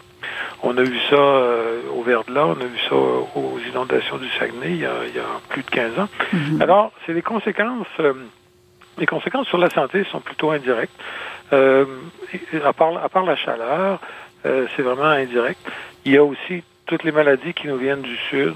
On 0.61 0.77
a 0.77 0.83
vu 0.83 0.97
ça 1.09 1.15
euh, 1.15 1.81
au 1.95 2.03
Verdela, 2.03 2.45
on 2.45 2.51
a 2.51 2.65
vu 2.65 2.77
ça 2.87 2.95
aux 2.95 3.59
inondations 3.67 4.17
du 4.17 4.29
Saguenay 4.37 4.71
il 4.71 4.81
y 4.81 4.85
a, 4.85 4.93
il 5.07 5.15
y 5.15 5.19
a 5.19 5.41
plus 5.49 5.63
de 5.63 5.69
15 5.69 5.99
ans. 5.99 6.09
Mm 6.31 6.37
-hmm. 6.37 6.61
Alors, 6.61 6.91
c'est 7.05 7.13
les 7.13 7.23
conséquences. 7.23 7.87
Euh, 7.99 8.13
les 8.99 9.07
conséquences 9.07 9.47
sur 9.47 9.57
la 9.57 9.71
santé 9.71 10.03
sont 10.11 10.21
plutôt 10.21 10.51
indirectes. 10.51 10.99
Euh, 11.51 11.85
à, 12.63 12.73
part, 12.73 12.95
à 13.03 13.09
part 13.09 13.25
la 13.25 13.35
chaleur, 13.35 13.99
c'est 14.43 14.83
vraiment 14.89 15.11
indirect. 15.23 15.59
Il 16.05 16.11
y 16.11 16.17
a 16.17 16.23
aussi 16.23 16.55
toutes 16.85 17.03
les 17.03 17.11
maladies 17.11 17.53
qui 17.53 17.67
nous 17.67 17.79
viennent 17.85 18.05
du 18.13 18.17
sud. 18.29 18.55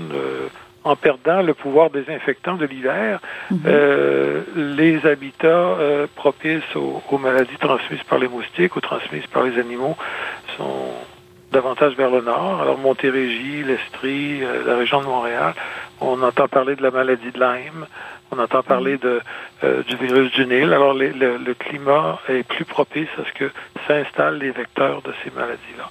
En 0.88 0.96
perdant 0.96 1.41
le 1.41 1.53
pouvoir 1.53 1.89
désinfectant 1.89 2.56
de 2.56 2.65
l'hiver, 2.65 3.20
-hmm. 3.20 3.58
euh, 3.65 4.41
les 4.79 4.96
habitats 5.06 5.48
euh, 5.48 6.08
propices 6.24 6.72
aux, 6.75 6.96
aux, 7.12 7.20
maladies 7.27 7.60
transmises 7.67 8.06
par 8.12 8.20
les 8.24 8.29
moustiques 8.36 8.74
ou 8.77 8.82
transmises 8.91 9.27
par 9.36 9.44
les 9.48 9.56
animaux 9.63 9.96
sont 10.56 10.94
davantage 11.51 11.94
vers 11.96 12.12
le 12.17 12.22
nord. 12.22 12.62
Alors 12.62 12.77
Montérégie, 12.77 13.63
l'Estrie, 13.63 14.44
euh, 14.44 14.63
la 14.65 14.75
région 14.77 15.01
de 15.01 15.06
Montréal, 15.06 15.53
on 16.01 16.22
entend 16.22 16.48
parler 16.48 16.75
de 16.75 16.84
la 16.84 16.91
maladie 16.91 17.32
de 17.32 17.39
Lyme, 17.39 17.86
on 18.32 18.39
entend 18.39 18.63
parler 18.63 18.98
de, 18.98 19.22
euh, 19.63 19.84
du 19.84 19.96
virus 19.96 20.32
du 20.34 20.46
Nil. 20.46 20.74
Alors 20.74 20.94
les, 20.94 21.12
le, 21.12 21.38
le, 21.38 21.53
climat 21.53 22.20
est 22.29 22.44
plus 22.44 22.65
propice 22.65 23.10
à 23.17 23.24
ce 23.27 23.34
que 23.34 23.51
s'installent 23.88 24.39
les 24.39 24.51
vecteurs 24.51 25.01
de 25.01 25.13
ces 25.24 25.32
maladies-là. 25.32 25.89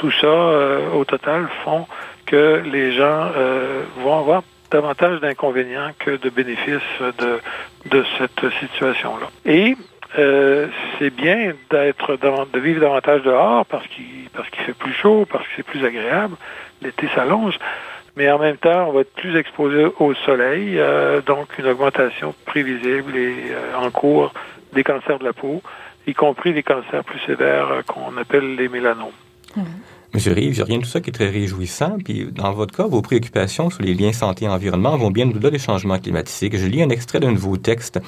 Tout 0.00 0.10
ça, 0.12 0.26
euh, 0.26 0.92
au 0.92 1.04
total, 1.04 1.46
font 1.62 1.86
que 2.24 2.62
les 2.64 2.92
gens 2.92 3.28
euh, 3.36 3.82
vont 3.98 4.18
avoir 4.18 4.42
davantage 4.70 5.20
d'inconvénients 5.20 5.90
que 5.98 6.12
de 6.12 6.30
bénéfices 6.30 6.80
de, 7.18 8.04
cette 8.16 8.50
situation-là. 8.60 9.26
Et 9.44 9.76
euh, 10.18 10.68
c'est 10.98 11.10
bien 11.10 11.52
d'être 11.68 12.16
de 12.16 12.60
vivre 12.60 12.80
davantage 12.80 13.22
dehors 13.24 13.66
parce 13.66 13.86
qu'il 13.88 14.30
parce 14.32 14.48
qu'il 14.48 14.62
fait 14.62 14.72
plus 14.72 14.94
chaud, 14.94 15.26
parce 15.30 15.44
que 15.44 15.50
c'est 15.56 15.66
plus 15.66 15.84
agréable. 15.84 16.36
L'été 16.80 17.06
s'allonge, 17.14 17.58
mais 18.16 18.30
en 18.30 18.38
même 18.38 18.56
temps, 18.56 18.88
on 18.88 18.92
va 18.92 19.02
être 19.02 19.12
plus 19.12 19.36
exposé 19.36 19.84
au 19.98 20.14
soleil, 20.14 20.80
donc 21.26 21.58
une 21.58 21.66
augmentation 21.66 22.34
prévisible 22.46 23.14
et 23.18 23.52
en 23.76 23.90
cours 23.90 24.32
des 24.72 24.82
cancers 24.82 25.18
de 25.18 25.24
la 25.24 25.34
peau, 25.34 25.60
y 26.06 26.14
compris 26.14 26.54
les 26.54 26.62
cancers 26.62 27.04
plus 27.04 27.20
sévères 27.26 27.82
qu'on 27.86 28.16
appelle 28.16 28.56
les 28.56 28.70
mélanomes. 28.70 29.12
Mmh. 29.56 29.62
Monsieur 30.12 30.32
Rive, 30.32 30.54
j'ai 30.54 30.64
rien 30.64 30.78
de 30.78 30.82
tout 30.82 30.88
ça 30.88 31.00
qui 31.00 31.10
est 31.10 31.12
très 31.12 31.30
réjouissant. 31.30 31.98
Puis, 32.04 32.26
dans 32.32 32.52
votre 32.52 32.76
cas, 32.76 32.84
vos 32.84 33.00
préoccupations 33.00 33.70
sur 33.70 33.80
les 33.82 33.94
liens 33.94 34.12
santé-environnement 34.12 34.96
vont 34.96 35.12
bien 35.12 35.28
au-delà 35.30 35.50
des 35.50 35.58
changements 35.60 36.00
climatiques. 36.00 36.56
Je 36.56 36.66
lis 36.66 36.82
un 36.82 36.88
extrait 36.88 37.20
d'un 37.20 37.30
de 37.30 37.38
vos 37.38 37.56
textes. 37.56 38.00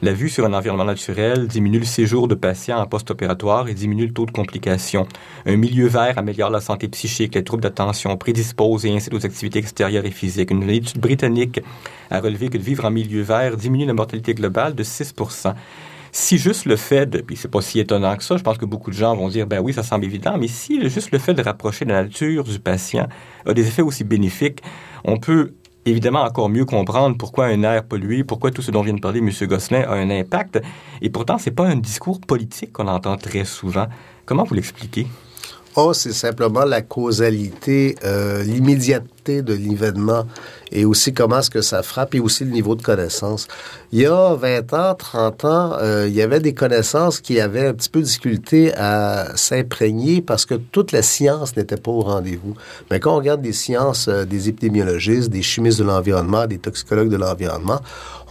La 0.00 0.14
vue 0.14 0.30
sur 0.30 0.46
un 0.46 0.54
environnement 0.54 0.86
naturel 0.86 1.48
diminue 1.48 1.80
le 1.80 1.84
séjour 1.84 2.28
de 2.28 2.34
patients 2.34 2.78
en 2.78 2.86
post-opératoire 2.86 3.68
et 3.68 3.74
diminue 3.74 4.06
le 4.06 4.12
taux 4.14 4.24
de 4.24 4.30
complications. 4.30 5.06
Un 5.44 5.56
milieu 5.56 5.86
vert 5.86 6.16
améliore 6.16 6.48
la 6.48 6.62
santé 6.62 6.88
psychique, 6.88 7.34
les 7.34 7.44
troubles 7.44 7.62
d'attention, 7.62 8.16
prédispose 8.16 8.86
et 8.86 8.90
incite 8.90 9.12
aux 9.12 9.26
activités 9.26 9.58
extérieures 9.58 10.06
et 10.06 10.10
physiques. 10.10 10.50
Une 10.50 10.68
étude 10.70 10.98
britannique 10.98 11.60
a 12.10 12.20
relevé 12.20 12.48
que 12.48 12.56
de 12.56 12.62
vivre 12.62 12.86
en 12.86 12.90
milieu 12.90 13.20
vert 13.20 13.58
diminue 13.58 13.84
la 13.84 13.92
mortalité 13.92 14.32
globale 14.32 14.74
de 14.74 14.82
6 14.82 15.12
si 16.12 16.38
juste 16.38 16.64
le 16.64 16.76
fait 16.76 17.06
de, 17.06 17.20
puis 17.20 17.36
c'est 17.36 17.50
pas 17.50 17.60
si 17.60 17.78
étonnant 17.80 18.16
que 18.16 18.24
ça, 18.24 18.36
je 18.36 18.42
pense 18.42 18.58
que 18.58 18.64
beaucoup 18.64 18.90
de 18.90 18.96
gens 18.96 19.14
vont 19.14 19.28
dire, 19.28 19.46
ben 19.46 19.60
oui, 19.60 19.72
ça 19.72 19.82
semble 19.82 20.04
évident, 20.04 20.36
mais 20.38 20.48
si 20.48 20.88
juste 20.88 21.12
le 21.12 21.18
fait 21.18 21.34
de 21.34 21.42
rapprocher 21.42 21.84
la 21.84 22.02
nature 22.02 22.44
du 22.44 22.58
patient 22.58 23.08
a 23.46 23.54
des 23.54 23.66
effets 23.66 23.82
aussi 23.82 24.04
bénéfiques, 24.04 24.62
on 25.04 25.18
peut 25.18 25.54
évidemment 25.86 26.22
encore 26.22 26.48
mieux 26.48 26.64
comprendre 26.64 27.16
pourquoi 27.16 27.46
un 27.46 27.62
air 27.62 27.84
pollué, 27.84 28.24
pourquoi 28.24 28.50
tout 28.50 28.62
ce 28.62 28.70
dont 28.70 28.82
vient 28.82 28.94
de 28.94 29.00
parler 29.00 29.20
M. 29.20 29.30
Gosselin 29.48 29.82
a 29.82 29.94
un 29.94 30.10
impact. 30.10 30.60
Et 31.00 31.10
pourtant, 31.10 31.38
c'est 31.38 31.50
pas 31.50 31.66
un 31.66 31.76
discours 31.76 32.20
politique 32.20 32.72
qu'on 32.72 32.88
entend 32.88 33.16
très 33.16 33.44
souvent. 33.44 33.86
Comment 34.26 34.44
vous 34.44 34.54
l'expliquez? 34.54 35.06
Oh, 35.76 35.92
c'est 35.92 36.12
simplement 36.12 36.64
la 36.64 36.82
causalité, 36.82 37.94
euh, 38.04 38.42
l'immédiateté 38.42 39.42
de 39.42 39.54
l'événement 39.54 40.26
et 40.72 40.84
aussi 40.84 41.14
comment 41.14 41.38
est-ce 41.38 41.50
que 41.50 41.62
ça 41.62 41.84
frappe 41.84 42.16
et 42.16 42.20
aussi 42.20 42.44
le 42.44 42.50
niveau 42.50 42.74
de 42.74 42.82
connaissance. 42.82 43.46
Il 43.92 44.00
y 44.00 44.06
a 44.06 44.34
20 44.34 44.72
ans, 44.72 44.94
30 44.96 45.44
ans, 45.44 45.72
euh, 45.80 46.06
il 46.08 46.14
y 46.14 46.22
avait 46.22 46.40
des 46.40 46.54
connaissances 46.54 47.20
qui 47.20 47.38
avaient 47.38 47.68
un 47.68 47.74
petit 47.74 47.88
peu 47.88 48.00
de 48.00 48.04
difficulté 48.04 48.74
à 48.76 49.36
s'imprégner 49.36 50.22
parce 50.22 50.44
que 50.44 50.54
toute 50.54 50.90
la 50.90 51.02
science 51.02 51.56
n'était 51.56 51.76
pas 51.76 51.92
au 51.92 52.00
rendez-vous. 52.00 52.54
Mais 52.90 52.98
quand 52.98 53.14
on 53.14 53.18
regarde 53.18 53.42
des 53.42 53.52
sciences, 53.52 54.08
euh, 54.08 54.24
des 54.24 54.48
épidémiologistes, 54.48 55.30
des 55.30 55.42
chimistes 55.42 55.78
de 55.78 55.84
l'environnement, 55.84 56.48
des 56.48 56.58
toxicologues 56.58 57.10
de 57.10 57.16
l'environnement, 57.16 57.80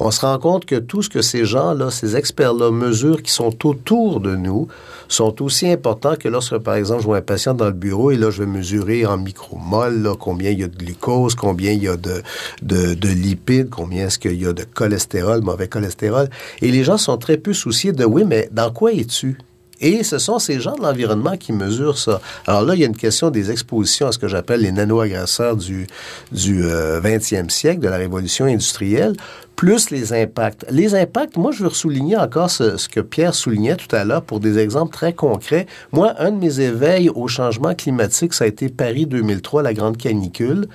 on 0.02 0.12
se 0.12 0.22
rend 0.22 0.40
compte 0.40 0.66
que 0.66 0.76
tout 0.76 1.02
ce 1.04 1.10
que 1.10 1.22
ces 1.22 1.46
gens-là, 1.46 1.90
ces 1.90 2.18
experts-là 2.18 2.72
mesurent 2.72 3.22
qui 3.22 3.32
sont 3.32 3.66
autour 3.66 4.20
de 4.20 4.36
nous, 4.36 4.68
sont 5.10 5.42
aussi 5.42 5.68
importants 5.70 6.16
que 6.16 6.30
lorsque, 6.30 6.58
par 6.60 6.76
exemple, 6.76 7.02
je 7.02 7.06
vois 7.06 7.18
un 7.18 7.22
patient 7.22 7.54
dans 7.54 7.66
le 7.66 7.72
bureau 7.72 8.12
et 8.12 8.18
là, 8.18 8.30
je 8.30 8.44
vais 8.44 8.50
mesurer 8.50 9.06
en 9.06 9.18
micromol 9.18 10.12
combien 10.20 10.52
il 10.52 10.60
y 10.60 10.64
a 10.64 10.68
de 10.68 10.78
glucose, 10.78 11.36
combien 11.36 11.72
il 11.72 11.84
y 11.84 11.88
a 11.88 11.98
de 11.98 13.08
lipides, 13.08 13.70
combien 13.70 14.08
est-ce 14.08 14.20
qu'il 14.20 14.42
y 14.42 14.46
a 14.46 14.54
de 14.54 14.64
cholestérol, 14.64 15.42
mauvais 15.42 15.68
cholestérol. 15.68 16.30
Et 16.62 16.72
les 16.72 16.84
gens 16.84 16.98
sont 16.98 17.18
très 17.18 17.38
peu 17.38 17.54
souciés 17.54 17.92
de, 17.92 18.06
oui, 18.06 18.24
mais 18.26 18.50
dans 18.52 18.72
quoi 18.72 18.94
es-tu? 18.94 19.38
Et 19.82 20.04
ce 20.04 20.18
sont 20.18 20.40
ces 20.40 20.60
gens 20.60 20.76
de 20.76 20.82
l'environnement 20.82 21.38
qui 21.38 21.54
mesurent 21.54 21.98
ça. 21.98 22.22
Alors 22.46 22.64
là, 22.64 22.76
il 22.76 22.82
y 22.82 22.84
a 22.84 22.88
une 22.88 22.98
question 22.98 23.30
des 23.30 23.50
expositions 23.50 24.08
à 24.08 24.12
ce 24.12 24.18
que 24.18 24.28
j'appelle 24.28 24.62
les 24.62 24.72
nano-agresseurs 24.72 25.56
du, 25.56 25.88
du 26.32 26.64
20e 26.64 27.46
euh, 27.46 27.50
siècle, 27.50 27.80
de 27.80 27.88
la 27.88 27.98
révolution 27.98 28.46
industrielle 28.46 29.16
plus 29.60 29.90
les 29.90 30.14
impacts. 30.14 30.66
Les 30.70 30.96
impacts, 30.96 31.36
moi, 31.36 31.52
je 31.52 31.66
veux 31.66 31.70
souligner 31.70 32.16
encore 32.16 32.50
ce, 32.50 32.88
que 32.88 33.02
Pierre 33.02 33.36
soulignait 33.36 33.76
tout 33.76 33.94
à 33.94 34.06
l'heure 34.06 34.22
pour 34.22 34.40
des 34.40 34.58
exemples 34.58 34.94
très 34.94 35.12
concrets. 35.12 35.68
Moi, 35.92 36.14
un 36.18 36.32
de 36.32 36.38
mes 36.38 36.62
éveils 36.62 37.10
au 37.10 37.28
changement 37.28 37.76
climatique, 37.76 38.34
ça 38.34 38.46
a 38.46 38.48
été 38.48 38.70
Paris 38.70 39.06
2003, 39.06 39.62
la 39.62 39.74
grande 39.74 39.98
canicule. 39.98 40.70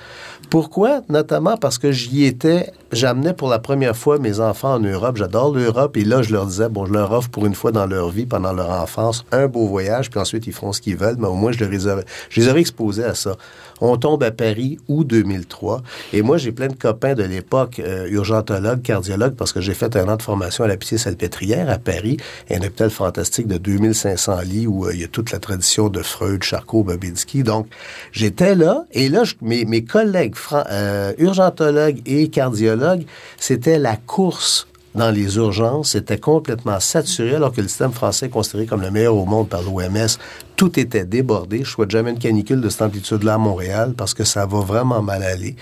Pourquoi? 0.51 1.01
Notamment 1.09 1.57
parce 1.57 1.79
que 1.79 1.93
j'y 1.93 2.25
étais, 2.25 2.73
j'amenais 2.93 3.33
pour 3.33 3.49
la 3.49 3.59
première 3.59 3.97
fois 3.97 4.19
mes 4.19 4.41
enfants 4.41 4.75
en 4.75 4.81
Europe. 4.81 5.17
J'adore 5.17 5.55
l'Europe 5.55 5.97
et 5.97 6.05
là, 6.05 6.21
je 6.21 6.33
leur 6.33 6.45
disais, 6.45 6.69
bon, 6.69 6.85
je 6.85 6.93
leur 6.93 7.11
offre 7.13 7.31
pour 7.31 7.47
une 7.47 7.55
fois 7.55 7.73
dans 7.73 7.87
leur 7.87 8.11
vie, 8.11 8.27
pendant 8.27 8.53
leur 8.53 8.71
enfance, 8.71 9.25
un 9.33 9.47
beau 9.47 9.67
voyage, 9.67 10.11
puis 10.11 10.21
ensuite 10.21 10.47
ils 10.47 10.53
font 10.53 10.73
ce 10.73 10.83
qu'ils 10.83 10.97
veulent, 10.97 11.17
mais 11.19 11.27
au 11.27 11.35
moins 11.35 11.53
je, 11.53 11.65
les 11.65 11.87
aurais, 11.87 12.05
je 12.29 12.41
les 12.41 12.49
aurais 12.49 12.61
exposés 12.61 13.05
à 13.05 13.15
ça. 13.15 13.37
On 13.81 13.97
tombe 13.97 14.23
à 14.23 14.31
Paris, 14.31 14.79
août 14.89 15.07
2003, 15.07 15.83
et 16.13 16.23
moi, 16.23 16.37
j'ai 16.37 16.53
plein 16.53 16.69
de 16.69 16.77
copains 16.77 17.15
de 17.15 17.25
l'époque, 17.25 17.81
euh, 17.81 18.07
urgentologues, 18.09 18.74
cardiologues, 18.83 19.35
parce 19.35 19.53
que 19.53 19.61
j'ai 19.61 19.75
fait 19.75 19.97
un 19.97 20.09
an 20.09 20.17
de 20.17 20.23
formation 20.23 20.65
à 20.65 20.69
la 20.69 20.77
Pitié-Salpêtrière 20.77 21.69
à 21.71 21.79
Paris, 21.79 22.17
un 22.51 22.59
hôpital 22.59 22.91
fantastique 22.91 23.47
de 23.47 23.59
2500 23.59 24.41
lits 24.41 24.67
où 24.67 24.87
euh, 24.87 24.95
il 24.95 25.01
y 25.01 25.05
a 25.05 25.09
toute 25.09 25.33
la 25.33 25.39
tradition 25.39 25.89
de 25.89 26.03
Freud, 26.03 26.43
Charcot, 26.43 26.83
Babinski. 26.83 27.43
Donc, 27.43 27.67
j'étais 28.13 28.55
là, 28.55 28.85
et 28.93 29.09
là, 29.09 29.23
mes, 29.41 29.85
collègues 29.85 30.35
euh, 30.53 31.13
urgentologue 31.19 32.01
et 32.07 32.29
cardiologue, 32.29 33.05
c'était 33.39 33.79
la 33.79 33.97
course 33.97 34.67
dans 34.95 35.11
les 35.11 35.37
urgences, 35.37 35.91
c'était 35.91 36.19
complètement 36.19 36.79
saturé, 36.79 37.35
alors 37.35 37.53
que 37.53 37.61
le 37.61 37.69
système 37.69 37.93
français 37.93 38.27
est 38.27 38.31
considéré 38.31 38.67
comme 38.67 38.81
le 38.81 38.91
meilleur 38.91 39.17
au 39.17 39.25
monde 39.25 39.49
par 39.49 39.63
l'OMS. 39.63 40.19
Tout 40.57 40.79
était 40.79 41.05
débordé. 41.05 41.65
Je 41.65 41.71
souhaite 41.71 41.91
jamais 41.91 42.11
une 42.11 42.19
canicule 42.19 42.61
de 42.61 42.69
cette 42.69 42.83
amplitude-là 42.83 43.35
à 43.35 43.39
Montréal 43.39 43.95
parce 43.97 44.15
que 44.15 44.23
ça 44.23 44.47
va 44.47 44.61
vraiment 44.61 45.03
mal 45.03 45.25
aller. 45.25 45.57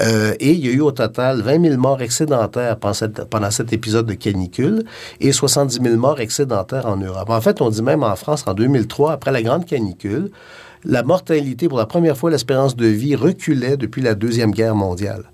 Euh, 0.00 0.34
et 0.38 0.52
il 0.52 0.64
y 0.64 0.68
a 0.68 0.72
eu 0.72 0.80
au 0.80 0.92
total 0.92 1.42
20 1.42 1.62
000 1.62 1.76
morts 1.80 2.00
excédentaires 2.00 2.78
pendant, 2.78 3.50
cet 3.50 3.72
épisode 3.72 4.06
de 4.06 4.14
canicule 4.14 4.84
et 5.20 5.32
70 5.32 5.80
000 5.82 5.96
morts 5.96 6.20
excédentaires 6.20 6.86
en 6.86 6.96
Europe. 6.96 7.28
En 7.28 7.40
fait, 7.40 7.60
on 7.60 7.70
dit 7.70 7.82
même 7.82 8.04
en 8.04 8.14
France, 8.14 8.44
en 8.46 8.54
2003, 8.54 9.12
après 9.12 9.32
la 9.32 9.42
grande 9.42 9.66
canicule, 9.66 10.30
la 10.84 11.02
mortalité, 11.02 11.68
pour 11.68 11.78
la 11.78 11.86
première 11.86 12.16
fois, 12.16 12.30
l'espérance 12.30 12.76
de 12.76 12.86
vie 12.86 13.16
reculait 13.16 13.76
depuis 13.76 14.02
la 14.02 14.14
Deuxième 14.14 14.52
Guerre 14.52 14.76
mondiale. 14.76 15.24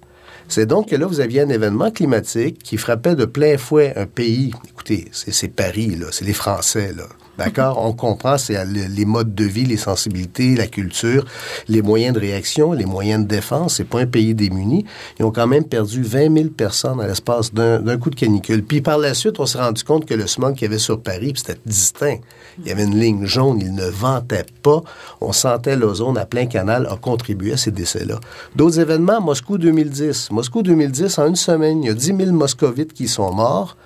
C'est 0.48 0.66
donc 0.66 0.88
que 0.88 0.96
là, 0.96 1.06
vous 1.06 1.20
aviez 1.20 1.42
un 1.42 1.48
événement 1.50 1.90
climatique 1.90 2.62
qui 2.62 2.78
frappait 2.78 3.14
de 3.14 3.26
plein 3.26 3.58
fouet 3.58 3.92
un 3.96 4.06
pays. 4.06 4.52
Écoutez, 4.68 5.08
c'est 5.12 5.48
Paris, 5.48 5.96
là, 5.96 6.06
c'est 6.10 6.24
les 6.24 6.32
Français, 6.32 6.92
là. 6.96 7.04
D'accord? 7.38 7.82
On 7.82 7.92
comprend, 7.92 8.36
c'est 8.36 8.62
les 8.64 9.04
modes 9.04 9.34
de 9.34 9.44
vie, 9.44 9.64
les 9.64 9.78
sensibilités, 9.78 10.54
la 10.54 10.66
culture, 10.66 11.24
les 11.66 11.80
moyens 11.80 12.14
de 12.14 12.20
réaction, 12.20 12.72
les 12.72 12.84
moyens 12.84 13.22
de 13.22 13.28
défense. 13.28 13.76
C'est 13.76 13.84
pas 13.84 14.00
un 14.00 14.06
pays 14.06 14.34
démuni. 14.34 14.84
Ils 15.18 15.24
ont 15.24 15.30
quand 15.30 15.46
même 15.46 15.64
perdu 15.64 16.02
20 16.02 16.34
000 16.34 16.48
personnes 16.50 17.00
à 17.00 17.06
l'espace 17.06 17.54
d'un 17.54 17.98
coup 17.98 18.10
de 18.10 18.16
canicule. 18.16 18.62
Puis 18.62 18.82
par 18.82 18.98
la 18.98 19.14
suite, 19.14 19.40
on 19.40 19.46
s'est 19.46 19.58
rendu 19.58 19.82
compte 19.82 20.04
que 20.04 20.14
le 20.14 20.26
smog 20.26 20.54
qu'il 20.54 20.62
y 20.62 20.66
avait 20.66 20.78
sur 20.78 21.00
Paris, 21.00 21.32
c'était 21.36 21.58
distinct. 21.64 22.18
Il 22.58 22.68
y 22.68 22.70
avait 22.70 22.84
une 22.84 22.98
ligne 22.98 23.24
jaune, 23.24 23.60
il 23.60 23.74
ne 23.74 23.86
ventait 23.86 24.46
pas. 24.62 24.82
On 25.22 25.32
sentait 25.32 25.76
l'ozone 25.76 26.18
à 26.18 26.26
plein 26.26 26.46
canal 26.46 26.86
a 26.90 26.96
contribué 26.96 27.54
à 27.54 27.56
ces 27.56 27.70
décès-là. 27.70 28.20
D'autres 28.54 28.78
événements, 28.78 29.22
Moscou 29.22 29.56
2010. 29.56 30.30
Moscou 30.32 30.62
2010, 30.62 31.18
en 31.18 31.28
une 31.28 31.36
semaine, 31.36 31.82
il 31.82 31.86
y 31.86 31.90
a 31.90 31.94
10 31.94 32.14
000 32.14 32.32
moscovites 32.32 32.92
qui 32.92 33.08
sont 33.08 33.32
morts 33.32 33.76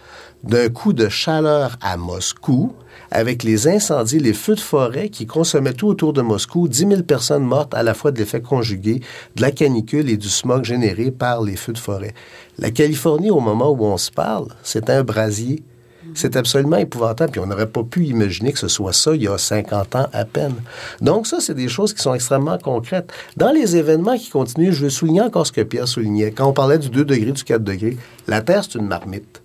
d'un 0.42 0.68
coup 0.68 0.92
de 0.92 1.08
chaleur 1.08 1.76
à 1.80 1.96
Moscou 1.96 2.72
avec 3.10 3.42
les 3.42 3.68
incendies, 3.68 4.18
les 4.18 4.32
feux 4.32 4.54
de 4.54 4.60
forêt 4.60 5.08
qui 5.08 5.26
consommaient 5.26 5.72
tout 5.72 5.88
autour 5.88 6.12
de 6.12 6.22
Moscou, 6.22 6.68
10 6.68 6.78
000 6.88 7.02
personnes 7.02 7.44
mortes 7.44 7.74
à 7.74 7.82
la 7.82 7.94
fois 7.94 8.12
de 8.12 8.18
l'effet 8.18 8.40
conjugué, 8.40 9.00
de 9.36 9.42
la 9.42 9.50
canicule 9.50 10.08
et 10.10 10.16
du 10.16 10.28
smog 10.28 10.64
généré 10.64 11.10
par 11.10 11.42
les 11.42 11.56
feux 11.56 11.72
de 11.72 11.78
forêt. 11.78 12.14
La 12.58 12.70
Californie, 12.70 13.30
au 13.30 13.40
moment 13.40 13.70
où 13.70 13.84
on 13.84 13.96
se 13.96 14.10
parle, 14.10 14.48
c'est 14.62 14.90
un 14.90 15.02
brasier. 15.02 15.62
C'est 16.14 16.36
absolument 16.36 16.76
épouvantable, 16.76 17.32
puis 17.32 17.40
on 17.40 17.46
n'aurait 17.46 17.66
pas 17.66 17.82
pu 17.82 18.04
imaginer 18.06 18.52
que 18.52 18.58
ce 18.58 18.68
soit 18.68 18.92
ça 18.92 19.14
il 19.14 19.22
y 19.22 19.28
a 19.28 19.36
50 19.36 19.96
ans 19.96 20.06
à 20.12 20.24
peine. 20.24 20.54
Donc 21.00 21.26
ça, 21.26 21.40
c'est 21.40 21.54
des 21.54 21.68
choses 21.68 21.92
qui 21.92 22.00
sont 22.00 22.14
extrêmement 22.14 22.58
concrètes. 22.58 23.12
Dans 23.36 23.50
les 23.50 23.76
événements 23.76 24.16
qui 24.16 24.30
continuent, 24.30 24.72
je 24.72 24.84
veux 24.84 24.90
souligner 24.90 25.22
encore 25.22 25.46
ce 25.46 25.52
que 25.52 25.62
Pierre 25.62 25.88
soulignait. 25.88 26.30
Quand 26.30 26.48
on 26.48 26.52
parlait 26.52 26.78
du 26.78 26.90
2 26.90 27.04
degrés, 27.04 27.32
du 27.32 27.42
4 27.42 27.62
degrés, 27.62 27.96
la 28.28 28.40
Terre, 28.40 28.62
c'est 28.64 28.78
une 28.78 28.86
marmite. 28.86 29.42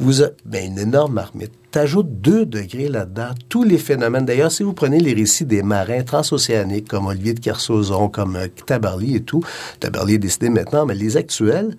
Vous 0.00 0.22
avez, 0.22 0.32
ben, 0.44 0.66
une 0.66 0.78
énorme 0.78 1.14
marmite 1.14 1.52
t'ajoutes 1.70 2.20
2 2.20 2.46
degrés 2.46 2.88
là-dedans. 2.88 3.30
Tous 3.48 3.62
les 3.62 3.78
phénomènes. 3.78 4.24
D'ailleurs, 4.24 4.52
si 4.52 4.62
vous 4.62 4.72
prenez 4.72 5.00
les 5.00 5.14
récits 5.14 5.44
des 5.44 5.62
marins 5.62 6.02
transocéaniques, 6.02 6.88
comme 6.88 7.06
Olivier 7.06 7.34
de 7.34 7.40
Kersauzon, 7.40 8.08
comme 8.08 8.36
euh, 8.36 8.48
Tabarly 8.66 9.16
et 9.16 9.20
tout, 9.20 9.44
Tabarly 9.80 10.14
est 10.14 10.18
décidé 10.18 10.48
maintenant, 10.48 10.86
mais 10.86 10.94
les 10.94 11.16
actuels, 11.16 11.76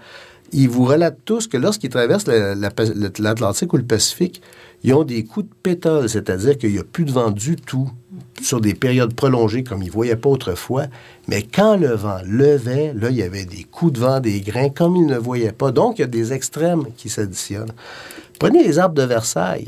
ils 0.51 0.69
vous 0.69 0.85
relatent 0.85 1.19
tous 1.25 1.47
que 1.47 1.57
lorsqu'ils 1.57 1.89
traversent 1.89 2.27
l'Atlantique 2.27 3.73
ou 3.73 3.77
le 3.77 3.83
Pacifique, 3.83 4.41
ils 4.83 4.93
ont 4.93 5.03
des 5.03 5.25
coups 5.25 5.47
de 5.47 5.53
pétole, 5.61 6.09
c'est-à-dire 6.09 6.57
qu'il 6.57 6.71
n'y 6.71 6.79
a 6.79 6.83
plus 6.83 7.05
de 7.05 7.11
vent 7.11 7.31
du 7.31 7.55
tout 7.55 7.89
sur 8.41 8.61
des 8.61 8.73
périodes 8.73 9.13
prolongées 9.13 9.63
comme 9.63 9.81
ils 9.81 9.87
ne 9.87 9.91
voyaient 9.91 10.15
pas 10.15 10.29
autrefois. 10.29 10.85
Mais 11.27 11.43
quand 11.43 11.75
le 11.77 11.93
vent 11.95 12.19
levait, 12.25 12.93
là, 12.93 13.09
il 13.09 13.17
y 13.17 13.23
avait 13.23 13.45
des 13.45 13.63
coups 13.63 13.93
de 13.93 13.99
vent, 13.99 14.19
des 14.19 14.39
grains 14.41 14.69
comme 14.69 14.95
ils 14.95 15.05
ne 15.05 15.17
voyaient 15.17 15.51
pas. 15.51 15.71
Donc, 15.71 15.99
il 15.99 16.01
y 16.01 16.05
a 16.05 16.07
des 16.07 16.31
extrêmes 16.33 16.85
qui 16.95 17.09
s'additionnent. 17.09 17.71
Prenez 18.39 18.63
les 18.63 18.79
arbres 18.79 18.95
de 18.95 19.03
Versailles. 19.03 19.67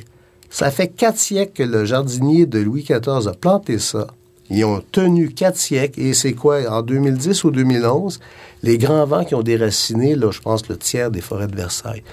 Ça 0.49 0.71
fait 0.71 0.87
quatre 0.87 1.17
siècles 1.17 1.53
que 1.53 1.63
le 1.63 1.85
jardinier 1.85 2.45
de 2.45 2.59
Louis 2.59 2.83
XIV 2.83 3.27
a 3.27 3.33
planté 3.33 3.79
ça. 3.79 4.07
Ils 4.49 4.65
ont 4.65 4.81
tenu 4.91 5.29
quatre 5.29 5.57
siècles. 5.57 5.99
Et 6.01 6.13
c'est 6.13 6.33
quoi, 6.33 6.69
en 6.69 6.81
2010 6.81 7.43
ou 7.45 7.51
2011, 7.51 8.19
les 8.63 8.77
grands 8.77 9.05
vents 9.05 9.23
qui 9.23 9.35
ont 9.35 9.43
déraciné, 9.43 10.15
là, 10.15 10.31
je 10.31 10.41
pense, 10.41 10.67
le 10.67 10.77
tiers 10.77 11.09
des 11.09 11.21
forêts 11.21 11.47
de 11.47 11.55
Versailles. 11.55 12.03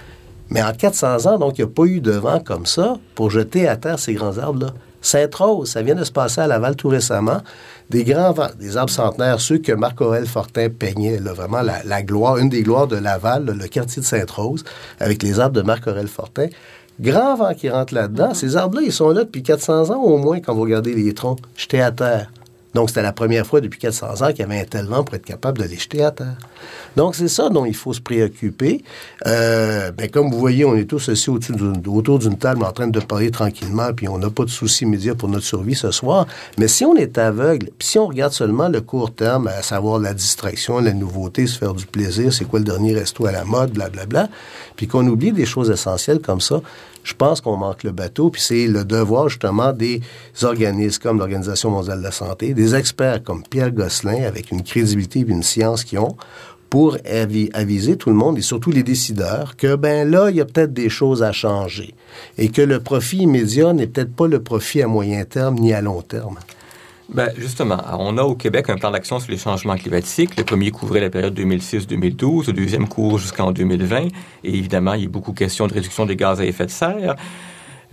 Mais 0.51 0.63
en 0.63 0.73
400 0.73 1.27
ans, 1.27 1.39
donc, 1.39 1.59
il 1.59 1.65
n'y 1.65 1.71
a 1.71 1.73
pas 1.73 1.85
eu 1.85 2.01
de 2.01 2.13
vent 2.13 2.41
comme 2.41 2.67
ça 2.67 2.97
pour 3.15 3.31
jeter 3.31 3.69
à 3.69 3.77
terre 3.77 3.99
ces 3.99 4.15
grands 4.15 4.39
arbres-là. 4.39 4.73
Sainte-Rose, 5.01 5.71
ça 5.71 5.83
vient 5.83 5.95
de 5.95 6.05
se 6.05 6.11
passer 6.11 6.41
à 6.41 6.47
Laval 6.47 6.75
tout 6.75 6.89
récemment. 6.89 7.41
Des 7.91 8.05
grands 8.05 8.33
vents, 8.33 8.49
des 8.59 8.77
arbres 8.77 8.91
centenaires, 8.91 9.41
ceux 9.41 9.59
que 9.59 9.73
Marc-Aurèle 9.73 10.27
Fortin 10.27 10.69
peignait, 10.71 11.19
vraiment 11.19 11.63
la, 11.63 12.03
gloire, 12.03 12.39
une 12.39 12.49
des 12.49 12.63
gloires 12.63 12.89
de 12.89 12.97
Laval, 12.97 13.45
le 13.45 13.69
quartier 13.69 14.03
de 14.03 14.07
Sainte-Rose, 14.07 14.65
avec 14.99 15.23
les 15.23 15.39
arbres 15.39 15.55
de 15.55 15.63
Marc-Aurèle 15.63 16.09
Fortin. 16.09 16.49
Grand 17.01 17.37
vent 17.37 17.55
qui 17.55 17.71
rentre 17.71 17.95
là-dedans. 17.95 18.35
Ces 18.35 18.57
arbres-là, 18.57 18.83
ils 18.85 18.93
sont 18.93 19.11
là 19.11 19.23
depuis 19.23 19.45
400 19.45 19.91
ans 19.91 20.03
au 20.03 20.19
moins 20.19 20.41
quand 20.41 20.53
vous 20.53 20.63
regardez 20.63 20.95
les 20.95 21.15
troncs 21.15 21.39
jetés 21.57 21.81
à 21.81 21.93
terre. 21.93 22.33
Donc, 22.75 22.91
c'était 22.91 23.03
la 23.03 23.13
première 23.13 23.47
fois 23.47 23.61
depuis 23.61 23.79
400 23.79 24.23
ans 24.23 24.29
qu'il 24.29 24.41
y 24.41 24.43
avait 24.43 24.61
un 24.61 24.65
tel 24.65 24.87
vent 24.87 25.05
pour 25.05 25.15
être 25.15 25.25
capable 25.25 25.59
de 25.59 25.65
les 25.65 25.79
jeter 25.79 26.03
à 26.03 26.11
terre. 26.11 26.37
Donc, 26.97 27.15
c'est 27.15 27.29
ça 27.29 27.49
dont 27.49 27.65
il 27.65 27.75
faut 27.75 27.93
se 27.93 28.01
préoccuper. 28.01 28.83
Euh, 29.27 29.91
ben, 29.93 30.11
comme 30.11 30.31
vous 30.31 30.39
voyez, 30.39 30.65
on 30.65 30.77
est 30.77 30.85
tous 30.85 31.09
assis 31.09 31.31
autour 31.31 32.19
d'une 32.19 32.39
table 32.39 32.65
en 32.65 32.73
train 32.73 32.89
de 32.89 33.01
parler 33.01 33.31
tranquillement, 33.31 33.93
puis 33.95 34.09
on 34.09 34.19
n'a 34.19 34.31
pas 34.31 34.45
de 34.45 34.51
soucis 34.51 34.85
immédiats 34.85 35.15
pour 35.15 35.29
notre 35.29 35.45
survie 35.47 35.75
ce 35.75 35.91
soir. 35.91 36.27
Mais 36.59 36.69
si 36.69 36.85
on 36.85 36.95
est 36.97 37.19
aveugle, 37.19 37.71
puis 37.79 37.89
si 37.89 37.99
on 37.99 38.07
regarde 38.07 38.33
seulement 38.33 38.69
le 38.69 38.81
court 38.81 39.15
terme, 39.15 39.49
à 39.49 39.63
savoir 39.63 39.99
la 39.99 40.13
distraction, 40.15 40.81
la 40.81 40.93
nouveauté, 40.93 41.47
se 41.47 41.59
faire 41.59 41.75
du 41.75 41.87
plaisir, 41.87 42.33
c'est 42.33 42.45
quoi 42.45 42.59
le 42.59 42.65
dernier 42.65 42.95
resto 42.95 43.27
à 43.27 43.33
la 43.33 43.45
mode, 43.45 43.73
blablabla, 43.73 44.29
puis 44.77 44.87
qu'on 44.87 45.07
oublie 45.07 45.33
des 45.33 45.47
choses 45.47 45.71
essentielles 45.71 46.21
comme 46.21 46.41
ça, 46.41 46.61
je 47.09 47.15
pense 47.15 47.41
qu'on 47.41 47.57
manque 47.57 47.85
le 47.85 47.93
bateau, 47.93 48.29
puis 48.29 48.43
c'est 48.43 48.67
le 48.67 48.85
devoir 48.85 49.31
justement 49.31 49.73
des 49.73 50.03
organismes 50.43 51.03
comme 51.03 51.19
l'Organisation 51.19 51.71
mondiale 51.71 52.01
de 52.01 52.03
la 52.03 52.11
santé, 52.11 52.53
des 52.53 52.75
experts 52.75 53.23
comme 53.23 53.43
Pierre 53.43 53.71
Gosselin, 53.71 54.25
avec 54.25 54.51
une 54.51 54.63
crédibilité 54.63 55.21
et 55.21 55.27
une 55.27 55.43
science 55.43 55.85
qu'ils 55.85 56.01
ont, 56.01 56.17
pour 56.69 56.99
aviser 57.55 57.97
tout 57.97 58.11
le 58.11 58.15
monde 58.15 58.37
et 58.37 58.43
surtout 58.43 58.71
les 58.71 58.83
décideurs 58.83 59.57
que 59.57 59.75
ben 59.75 60.11
là 60.11 60.29
il 60.29 60.37
y 60.37 60.41
a 60.43 60.45
peut-être 60.45 60.75
des 60.75 60.91
choses 60.91 61.23
à 61.23 61.33
changer 61.33 61.95
et 62.37 62.51
que 62.51 62.61
le 62.61 62.81
profit 62.81 63.23
immédiat 63.23 63.73
n'est 63.73 63.87
peut-être 63.87 64.15
pas 64.15 64.27
le 64.27 64.43
profit 64.43 64.83
à 64.83 64.87
moyen 64.87 65.25
terme 65.25 65.55
ni 65.55 65.73
à 65.73 65.81
long 65.81 66.03
terme. 66.03 66.37
Ben, 67.09 67.31
justement, 67.39 67.79
on 67.99 68.19
a 68.19 68.23
au 68.23 68.35
Québec 68.35 68.69
un 68.69 68.77
plan 68.77 68.91
d'action 68.91 69.19
sur 69.19 69.31
les 69.31 69.39
changements 69.39 69.77
climatiques. 69.77 70.37
Le 70.37 70.45
premier 70.45 70.71
couvrait 70.71 71.01
la 71.01 71.09
période 71.09 71.39
2006-2012, 71.39 72.49
le 72.49 72.53
deuxième 72.53 72.87
court 72.87 73.19
jusqu'en 73.19 73.51
2020. 73.51 74.09
Et 74.45 74.55
évidemment, 74.55 74.93
il 74.93 75.05
y 75.05 75.07
a 75.07 75.09
beaucoup 75.09 75.33
de 75.33 75.39
questions 75.39 75.67
de 75.67 75.73
réduction 75.73 76.05
des 76.05 76.17
gaz 76.17 76.41
à 76.41 76.45
effet 76.45 76.67
de 76.67 76.71
serre. 76.71 77.17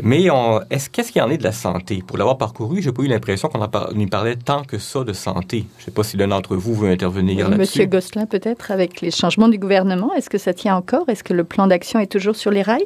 Mais 0.03 0.25
est-ce 0.69 0.89
qu'est-ce 0.89 1.13
qu'il 1.13 1.22
y 1.22 1.25
en 1.25 1.29
est 1.29 1.38
de 1.38 1.43
la 1.43 1.53
santé? 1.53 2.03
Pour 2.05 2.17
l'avoir 2.17 2.38
parcouru, 2.38 2.81
j'ai 2.81 2.91
pas 2.91 3.03
eu 3.03 3.07
l'impression 3.07 3.48
qu'on 3.48 3.65
n'y 3.93 4.07
parlait 4.07 4.36
tant 4.36 4.63
que 4.63 4.77
ça 4.77 5.05
de 5.05 5.13
santé. 5.13 5.65
Je 5.77 5.84
ne 5.84 5.86
sais 5.86 5.91
pas 5.91 6.03
si 6.03 6.17
l'un 6.17 6.27
d'entre 6.27 6.57
vous 6.57 6.74
veut 6.74 6.89
intervenir 6.89 7.45
là-dessus. 7.45 7.60
Monsieur 7.60 7.86
Gosselin, 7.86 8.25
peut-être 8.25 8.72
avec 8.72 9.00
les 9.00 9.12
changements 9.12 9.48
du 9.48 9.57
gouvernement, 9.57 10.13
est-ce 10.13 10.29
que 10.29 10.38
ça 10.38 10.53
tient 10.53 10.75
encore? 10.75 11.07
Est-ce 11.07 11.24
que 11.24 11.34
le 11.34 11.45
plan 11.45 11.67
d'action 11.67 12.01
est 12.01 12.12
toujours 12.12 12.36
sur 12.36 12.51
les 12.51 12.62
rails? 12.62 12.86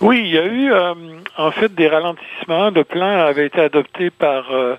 Oui, 0.00 0.22
il 0.24 0.30
y 0.30 0.38
a 0.38 0.46
eu 0.46 0.72
euh, 0.72 0.94
en 1.36 1.50
fait 1.50 1.74
des 1.74 1.88
ralentissements. 1.88 2.70
Le 2.70 2.84
plan 2.84 3.26
avait 3.26 3.46
été 3.46 3.60
adopté 3.60 4.10
par 4.10 4.52
euh, 4.52 4.76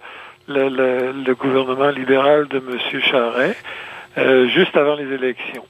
le, 0.47 1.33
gouvernement 1.33 1.89
libéral 1.89 2.47
de 2.47 2.57
M. 2.57 3.01
Charret 3.01 3.55
euh, 4.17 4.47
juste 4.47 4.75
avant 4.77 4.95
les 4.95 5.11
élections. 5.13 5.65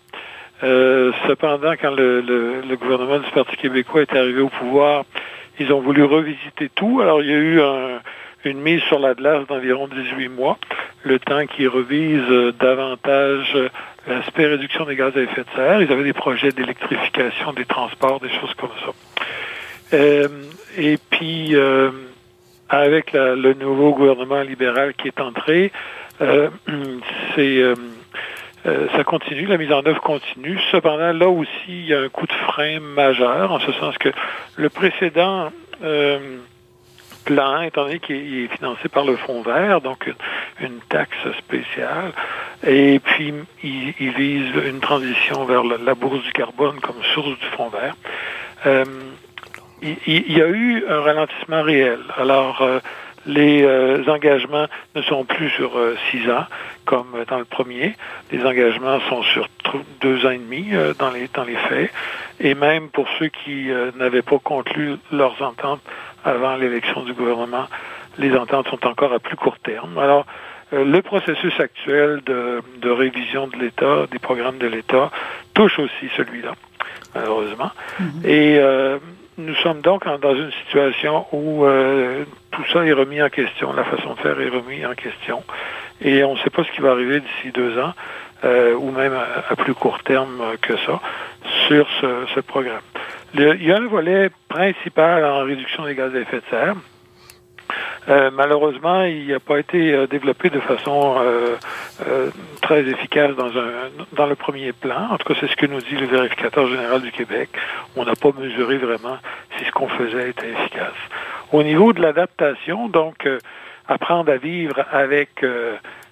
Euh, 0.64 1.12
cependant, 1.28 1.74
quand 1.80 1.92
le, 1.92 2.62
gouvernement 2.76 3.20
du 3.20 3.30
Parti 3.32 3.56
québécois 3.58 4.02
est 4.02 4.16
arrivé 4.16 4.42
au 4.42 4.50
pouvoir, 4.50 5.06
ils 5.60 5.72
ont 5.72 5.82
voulu 5.82 6.04
revisiter 6.04 6.70
tout. 6.74 7.02
Alors, 7.02 7.22
il 7.22 7.30
y 7.30 7.34
a 7.34 7.38
eu 7.38 7.62
une 8.46 8.60
mise 8.62 8.82
sur 8.84 9.00
la 9.00 9.14
glace 9.14 9.48
d'environ 9.48 9.88
18 9.88 10.30
mois, 10.30 10.58
le 11.04 11.20
temps 11.20 11.46
qui 11.46 11.68
revise 11.68 12.24
euh, 12.30 12.52
davantage 12.60 13.58
l'aspect 14.08 14.48
réduction 14.48 14.86
des 14.86 14.96
gaz 14.96 15.16
à 15.16 15.22
effet 15.22 15.42
de 15.42 15.56
serre. 15.56 15.82
Ils 15.82 15.92
avaient 15.92 16.04
des 16.04 16.14
projets 16.14 16.52
d'électrification 16.52 17.54
des 17.54 17.66
transports, 17.66 18.20
des 18.20 18.30
choses 18.30 18.54
comme 18.56 18.70
ça. 18.86 19.98
et 20.78 20.98
puis, 21.10 21.56
avec 22.74 23.14
le 23.14 23.54
nouveau 23.54 23.94
gouvernement 23.94 24.42
libéral 24.42 24.94
qui 24.96 25.08
est 25.08 25.22
entré, 25.22 25.72
euh, 26.22 26.50
c'est 27.36 27.58
euh, 27.58 27.76
euh, 28.66 28.88
ça 28.96 29.04
continue, 29.04 29.46
la 29.46 29.58
mise 29.58 29.72
en 29.72 29.86
œuvre 29.86 30.02
continue. 30.02 30.60
Cependant, 30.72 31.12
là 31.12 31.28
aussi, 31.28 31.50
il 31.68 31.86
y 31.86 31.94
a 31.94 32.00
un 32.00 32.10
coup 32.10 32.26
de 32.26 32.34
frein 32.34 32.80
majeur, 32.80 33.52
en 33.52 33.60
ce 33.60 33.72
sens 33.74 33.98
que 33.98 34.10
le 34.56 34.70
précédent 34.70 35.52
plan, 37.26 37.62
étant 37.62 37.86
donné 37.86 38.00
qu'il 38.00 38.44
est 38.44 38.56
financé 38.56 38.88
par 38.90 39.06
le 39.06 39.18
Fonds 39.18 39.42
vert, 39.42 39.82
donc 39.82 40.10
une, 40.62 40.80
taxe 40.90 41.18
spéciale, 41.40 42.12
et 42.66 43.00
puis 43.00 43.34
il, 43.64 44.12
vise 44.12 44.50
une 44.66 44.80
transition 44.80 45.44
vers 45.46 45.64
la, 45.64 45.96
bourse 45.96 46.24
du 46.24 46.32
carbone 46.32 46.80
comme 46.80 47.02
source 47.14 47.38
du 47.40 47.46
Fonds 47.58 47.70
vert 47.70 47.96
il, 49.84 50.32
y 50.32 50.42
a 50.42 50.48
eu 50.48 50.86
un 50.88 51.02
ralentissement 51.02 51.62
réel. 51.62 52.00
Alors, 52.18 52.62
euh, 52.62 52.80
les 53.26 53.64
euh, 53.64 54.04
engagements 54.08 54.68
ne 54.96 55.02
sont 55.02 55.24
plus 55.26 55.50
sur 55.52 55.78
euh, 55.78 55.96
six 56.12 56.30
ans, 56.30 56.46
comme 56.86 57.24
dans 57.28 57.38
le 57.38 57.46
premier. 57.46 57.96
Les 58.32 58.46
engagements 58.46 59.00
sont 59.10 59.24
sur 59.24 59.48
deux 60.02 60.26
ans 60.26 60.32
et 60.32 60.38
demi 60.38 60.72
dans, 61.00 61.12
les, 61.12 61.30
dans 61.34 61.44
les 61.44 61.56
faits. 61.56 61.92
Et 62.40 62.56
même 62.56 62.90
pour 62.90 63.08
ceux 63.20 63.30
qui 63.30 63.70
n'avaient 63.98 64.22
pas 64.22 64.40
conclu 64.40 64.96
leurs 65.12 65.42
ententes 65.42 65.82
avant 66.26 66.56
l'élection 66.56 67.04
du 67.04 67.14
gouvernement, 67.14 67.68
les 68.18 68.36
ententes 68.36 68.68
sont 68.68 68.86
encore 68.86 69.14
à 69.14 69.20
plus 69.20 69.38
court 69.38 69.58
terme. 69.60 69.98
Alors, 69.98 70.26
le 70.72 71.02
processus 71.02 71.58
actuel 71.60 72.22
de, 72.26 72.62
de 72.82 72.90
révision 72.90 73.48
de 73.48 73.58
l'État, 73.58 74.08
des 74.12 74.20
programmes 74.20 74.58
de 74.58 74.68
l'État, 74.68 75.12
touche 75.54 75.80
aussi 75.80 76.10
celui-là, 76.18 76.54
malheureusement. 77.16 77.72
Et 78.26 78.60
nous 79.38 79.56
sommes 79.56 79.82
donc 79.82 80.06
dans 80.22 80.36
une 80.36 80.52
situation 80.64 81.26
où 81.32 81.66
euh, 81.66 82.26
tout 82.52 82.64
ça 82.72 82.86
est 82.86 82.94
remis 82.94 83.22
en 83.22 83.30
question, 83.30 83.74
la 83.74 83.84
façon 83.84 84.14
de 84.14 84.20
faire 84.20 84.40
est 84.40 84.50
remis 84.50 84.86
en 84.86 84.94
question, 84.94 85.44
et 86.02 86.24
on 86.24 86.34
ne 86.34 86.40
sait 86.40 86.50
pas 86.50 86.64
ce 86.64 86.72
qui 86.72 86.82
va 86.82 86.92
arriver 86.92 87.20
d'ici 87.20 87.52
deux 87.52 87.80
ans, 87.80 87.94
euh, 88.44 88.76
ou 88.76 88.92
même 88.92 89.14
à, 89.14 89.56
plus 89.56 89.74
court 89.74 90.04
terme 90.04 90.42
que 90.62 90.76
ça, 90.78 91.00
sur 91.68 91.88
ce, 92.02 92.40
programme. 92.42 92.82
il 93.34 93.64
y 93.64 93.72
a 93.72 93.78
un 93.78 93.88
volet 93.88 94.30
principal 94.50 95.24
en 95.26 95.44
réduction 95.44 95.86
des 95.86 95.96
gaz 95.96 96.14
à 96.16 96.20
effet 96.20 96.38
de 96.38 96.44
serre, 96.50 96.76
euh, 98.10 98.32
malheureusement, 98.32 99.04
il 99.04 99.28
n'a 99.28 99.40
pas 99.40 99.60
été 99.60 99.94
euh, 99.94 100.08
développé 100.08 100.50
de 100.50 100.60
façon 100.60 101.16
euh, 101.20 102.30
très 102.62 102.82
efficace 102.82 103.36
dans, 103.36 103.58
un, 103.58 103.90
dans 104.14 104.26
le 104.26 104.36
premier 104.36 104.74
plan. 104.74 105.08
En 105.12 105.18
tout 105.18 105.34
cas, 105.34 105.40
c'est 105.40 105.50
ce 105.50 105.56
que 105.56 105.66
nous 105.66 105.80
dit 105.80 105.96
le 105.96 106.08
vérificateur 106.08 106.68
général 106.68 107.02
du 107.02 107.12
Québec. 107.12 107.50
On 107.96 108.04
n'a 108.04 108.16
pas 108.16 108.32
mesuré 108.38 108.78
vraiment 108.78 109.18
si 109.58 109.66
ce 109.66 109.72
qu'on 109.72 109.88
faisait 109.88 110.30
était 110.30 110.50
efficace. 110.50 110.94
Au 111.52 111.64
niveau 111.64 111.94
de 111.94 112.02
l'adaptation, 112.02 112.90
donc, 112.90 113.28
apprendre 113.88 114.32
à 114.32 114.38
vivre 114.38 114.84
avec 114.92 115.46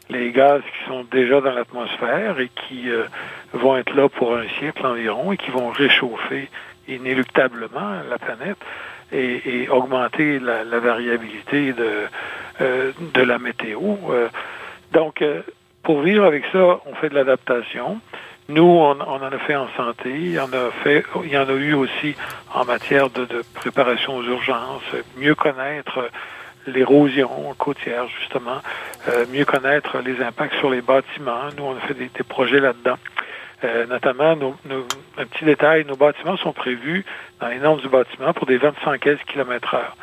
les 0.10 0.32
gaz 0.32 0.62
qui 0.62 0.88
sont 0.88 1.04
déjà 1.12 1.42
dans 1.42 1.52
l'atmosphère 1.52 2.40
et 2.40 2.50
qui 2.68 2.90
vont 3.54 3.76
être 3.78 3.96
là 3.96 4.08
pour 4.08 4.36
un 4.36 4.48
siècle 4.60 4.86
environ 4.86 5.32
et 5.32 5.38
qui 5.38 5.50
vont 5.50 5.70
réchauffer 5.70 6.50
inéluctablement 6.88 8.02
la 8.10 8.18
planète 8.20 8.58
et, 9.12 9.68
augmenter 9.70 10.40
la, 10.40 10.80
variabilité 10.80 11.74
de, 11.74 12.08
euh, 12.62 12.92
de 13.14 13.22
la 13.22 13.40
météo. 13.40 13.80
Euh, 14.10 14.30
donc, 14.92 15.22
euh, 15.22 15.42
pour 15.84 16.02
vivre 16.02 16.26
avec 16.26 16.44
ça, 16.52 16.80
on 16.86 16.96
fait 16.96 17.10
de 17.10 17.16
l'adaptation. 17.16 18.00
Nous, 18.50 18.64
on, 18.64 19.00
en 19.00 19.22
a 19.22 19.38
fait 19.40 19.56
en 19.56 19.68
santé, 19.78 20.10
il 20.10 20.32
y 20.34 20.40
en 20.40 20.52
a 20.52 20.72
fait, 20.84 21.06
il 21.24 21.32
y 21.32 21.38
en 21.38 21.48
a 21.48 21.54
eu 21.54 21.74
aussi 21.74 22.16
en 22.54 22.66
matière 22.66 23.10
de, 23.10 23.28
préparation 23.54 24.18
aux 24.18 24.24
urgences, 24.24 24.84
mieux 25.18 25.36
connaître 25.36 26.10
l'érosion 26.68 27.30
côtière, 27.58 28.08
justement, 28.20 28.62
mieux 29.32 29.46
connaître 29.46 30.00
les 30.00 30.22
impacts 30.22 30.56
sur 30.56 30.70
les 30.70 30.82
bâtiments. 30.82 31.50
Nous, 31.58 31.64
on 31.64 31.78
a 31.78 31.80
fait 31.82 31.94
des 31.94 32.10
projets 32.28 32.60
là-dedans. 32.60 32.98
Euh, 33.64 33.86
notamment, 33.86 34.36
nos, 34.36 34.56
un 35.18 35.26
petit 35.26 35.46
détail, 35.46 35.86
nos 35.86 35.96
bâtiments 35.96 36.38
sont 36.38 36.54
prévus 36.54 37.06
dans 37.40 37.48
les 37.48 37.60
normes 37.60 37.80
du 37.80 37.90
bâtiment 37.90 38.34
pour 38.34 38.48
des 38.48 38.58
25 38.58 39.00
km 39.28 39.76
heure. 39.76 39.96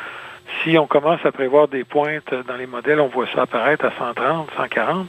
Si 0.63 0.79
on 0.79 0.87
commence 0.87 1.25
à 1.27 1.33
prévoir 1.33 1.69
des 1.69 1.85
pointes 1.85 2.33
dans 2.47 2.57
les 2.57 2.67
modèles, 2.67 3.01
on 3.01 3.09
voit 3.09 3.27
ça 3.35 3.43
apparaître 3.43 3.85
à 3.85 3.91
130, 3.99 4.49
140. 4.57 5.09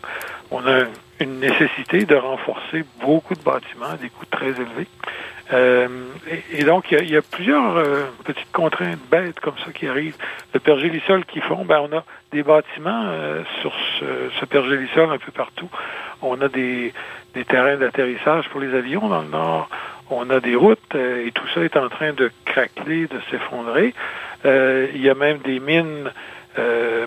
On 0.52 0.66
a 0.68 0.84
une 1.20 1.40
nécessité 1.40 2.06
de 2.06 2.16
renforcer 2.16 2.84
beaucoup 3.02 3.36
de 3.36 3.42
bâtiments 3.42 3.92
à 3.94 3.98
des 3.98 4.10
coûts 4.10 4.26
très 4.26 4.50
élevés. 4.50 4.88
Euh, 5.52 5.88
et, 6.52 6.64
donc, 6.64 6.92
il 6.92 7.10
y, 7.10 7.18
a, 7.18 7.22
plusieurs 7.22 7.78
euh, 7.78 8.06
petites 8.24 8.52
contraintes 8.52 9.00
bêtes 9.10 9.40
comme 9.40 9.58
ça 9.66 9.72
qui 9.72 9.88
arrivent. 9.88 10.18
Le 10.54 10.60
pergélisol 10.60 11.26
qui 11.26 11.40
font, 11.42 11.66
ben, 11.66 11.88
on 11.90 11.98
a 11.98 12.04
des 12.32 12.44
bâtiments 12.44 13.06
sur 13.62 13.74
ce, 14.00 14.06
ce 14.40 14.46
pergélisol 14.46 15.12
un 15.12 15.18
peu 15.18 15.32
partout. 15.32 15.70
On 16.22 16.40
a 16.42 16.48
des, 16.48 16.94
des 17.34 17.46
terrains 17.46 17.78
d'atterrissage 17.78 18.50
pour 18.50 18.60
les 18.60 18.74
avions 18.74 19.08
dans 19.08 19.22
le 19.22 19.30
nord. 19.30 19.70
On 20.10 20.30
a 20.30 20.40
des 20.40 20.56
routes 20.56 20.96
euh, 20.96 21.26
et 21.28 21.32
tout 21.32 21.48
ça 21.54 21.62
est 21.62 21.78
en 21.78 21.90
train 21.90 22.14
de 22.14 22.32
craquer, 22.46 23.08
de 23.08 23.20
s'effondrer. 23.30 23.94
Euh, 24.46 24.88
il 24.94 25.02
y 25.02 25.10
a 25.10 25.16
même 25.16 25.38
des 25.40 25.60
mines 25.60 26.12
euh, 26.58 27.06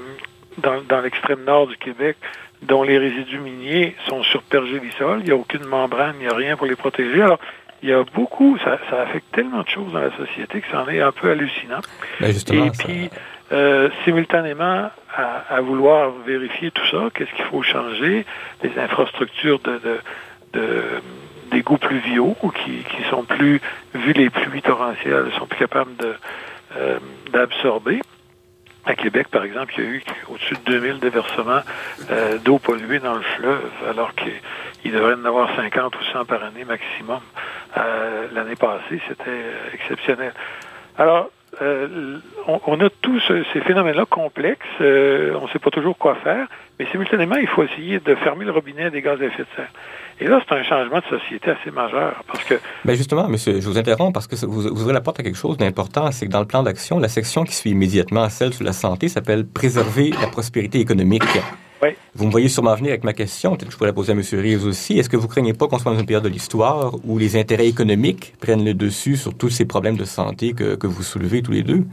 dans, 0.58 0.80
dans 0.82 1.00
l'extrême 1.00 1.44
nord 1.44 1.66
du 1.66 1.76
Québec 1.76 2.16
dont 2.62 2.84
les 2.84 2.98
résidus 2.98 3.40
miniers 3.40 3.96
sont 4.06 4.22
sur 4.22 4.42
pergélisol. 4.42 5.20
Il 5.20 5.24
n'y 5.24 5.32
a 5.32 5.36
aucune 5.36 5.64
membrane, 5.64 6.14
il 6.20 6.26
n'y 6.26 6.32
a 6.32 6.36
rien 6.36 6.56
pour 6.56 6.66
les 6.66 6.76
protéger. 6.76 7.22
Alors, 7.22 7.40
il 7.82 7.88
y 7.88 7.92
a 7.92 8.04
beaucoup, 8.14 8.56
ça, 8.58 8.78
ça 8.88 9.02
affecte 9.02 9.26
tellement 9.32 9.62
de 9.62 9.68
choses 9.68 9.92
dans 9.92 10.00
la 10.00 10.16
société 10.16 10.60
que 10.60 10.66
c'en 10.70 10.86
est 10.86 11.00
un 11.00 11.10
peu 11.10 11.30
hallucinant. 11.30 11.80
Ben, 12.20 12.30
Et 12.30 12.70
puis, 12.70 13.10
euh, 13.52 13.90
simultanément, 14.04 14.90
à, 15.14 15.60
vouloir 15.60 16.10
vérifier 16.26 16.70
tout 16.70 16.86
ça, 16.90 17.10
qu'est-ce 17.14 17.32
qu'il 17.34 17.44
faut 17.44 17.62
changer, 17.62 18.24
les 18.62 18.78
infrastructures 18.78 19.58
de, 19.60 19.78
de, 19.78 19.98
de 20.54 20.72
d'égouts 21.50 21.76
pluviaux 21.76 22.34
qui, 22.64 22.82
qui 22.82 23.02
sont 23.10 23.24
plus, 23.24 23.60
vu 23.94 24.12
les 24.14 24.30
pluies 24.30 24.62
torrentielles, 24.62 25.30
sont 25.38 25.46
plus 25.46 25.58
capables 25.58 25.94
de, 25.96 26.14
euh, 26.76 26.98
d'absorber. 27.30 28.00
À 28.84 28.94
Québec, 28.94 29.28
par 29.30 29.44
exemple, 29.44 29.74
il 29.76 29.84
y 29.84 29.86
a 29.86 29.90
eu 29.90 30.02
au-dessus 30.28 30.54
de 30.54 30.72
2000 30.72 30.98
déversements 30.98 31.60
euh, 32.10 32.38
d'eau 32.38 32.58
polluée 32.58 32.98
dans 32.98 33.14
le 33.14 33.22
fleuve, 33.22 33.70
alors 33.88 34.12
qu'il 34.14 34.92
devrait 34.92 35.14
en 35.14 35.24
avoir 35.24 35.54
50 35.54 35.94
ou 35.94 36.04
100 36.12 36.24
par 36.24 36.42
année 36.42 36.64
maximum. 36.64 37.20
Euh, 37.76 38.26
l'année 38.32 38.56
passée, 38.56 39.00
c'était 39.06 39.44
exceptionnel. 39.74 40.32
Alors, 40.98 41.30
on, 41.60 42.80
a 42.80 42.88
tous 43.00 43.20
ces 43.52 43.60
phénomènes-là 43.60 44.06
complexes. 44.06 44.66
on 44.80 44.82
ne 44.82 45.48
sait 45.52 45.58
pas 45.58 45.70
toujours 45.70 45.96
quoi 45.98 46.14
faire, 46.16 46.46
mais 46.78 46.86
simultanément, 46.90 47.36
il 47.36 47.46
faut 47.46 47.62
essayer 47.62 48.00
de 48.00 48.14
fermer 48.16 48.44
le 48.44 48.52
robinet 48.52 48.90
des 48.90 49.02
gaz 49.02 49.20
à 49.20 49.24
effet 49.24 49.42
de 49.42 49.48
serre. 49.56 49.70
Et 50.20 50.28
là, 50.28 50.40
c'est 50.46 50.54
un 50.54 50.62
changement 50.62 51.00
de 51.00 51.18
société 51.18 51.50
assez 51.50 51.70
majeur 51.70 52.22
parce 52.26 52.44
que. 52.44 52.54
Ben 52.84 52.94
justement, 52.94 53.28
monsieur, 53.28 53.60
je 53.60 53.68
vous 53.68 53.78
interromps 53.78 54.12
parce 54.12 54.26
que 54.26 54.36
vous, 54.46 54.68
ouvrez 54.68 54.92
la 54.92 55.00
porte 55.00 55.18
à 55.20 55.22
quelque 55.22 55.38
chose 55.38 55.56
d'important. 55.56 56.12
C'est 56.12 56.26
que 56.26 56.30
dans 56.30 56.40
le 56.40 56.46
plan 56.46 56.62
d'action, 56.62 56.98
la 56.98 57.08
section 57.08 57.44
qui 57.44 57.54
suit 57.54 57.70
immédiatement 57.70 58.28
celle 58.28 58.52
sur 58.52 58.64
la 58.64 58.72
santé 58.72 59.08
s'appelle 59.08 59.46
Préserver 59.46 60.10
la 60.20 60.28
prospérité 60.28 60.78
économique. 60.80 61.24
Oui. 61.82 61.90
Vous 62.14 62.26
me 62.26 62.30
voyez 62.30 62.48
sûrement 62.48 62.74
venir 62.74 62.90
avec 62.90 63.02
ma 63.02 63.12
question. 63.12 63.50
Peut-être 63.50 63.66
que 63.66 63.72
je 63.72 63.76
pourrais 63.76 63.90
la 63.90 63.94
poser 63.94 64.12
à 64.12 64.14
M. 64.14 64.22
Reeves 64.32 64.64
aussi. 64.64 64.98
Est-ce 64.98 65.08
que 65.08 65.16
vous 65.16 65.28
craignez 65.28 65.52
pas 65.52 65.66
qu'on 65.66 65.78
soit 65.78 65.92
dans 65.92 65.98
une 65.98 66.06
période 66.06 66.22
de 66.22 66.28
l'histoire 66.28 66.94
où 67.04 67.18
les 67.18 67.36
intérêts 67.36 67.66
économiques 67.66 68.34
prennent 68.40 68.64
le 68.64 68.74
dessus 68.74 69.16
sur 69.16 69.36
tous 69.36 69.50
ces 69.50 69.64
problèmes 69.64 69.96
de 69.96 70.04
santé 70.04 70.52
que, 70.52 70.76
que 70.76 70.86
vous 70.86 71.02
soulevez 71.02 71.42
tous 71.42 71.52
les 71.52 71.62
deux? 71.62 71.84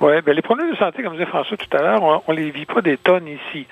Oui, 0.00 0.20
ben 0.22 0.34
les 0.34 0.42
problèmes 0.42 0.70
de 0.72 0.76
santé, 0.76 1.02
comme 1.02 1.12
disait 1.12 1.26
François 1.26 1.56
tout 1.56 1.76
à 1.76 1.80
l'heure, 1.80 2.02
on, 2.02 2.32
ne 2.32 2.36
les 2.36 2.50
vit 2.50 2.66
pas 2.66 2.82
des 2.82 2.96
tonnes 2.96 3.28
ici. 3.28 3.66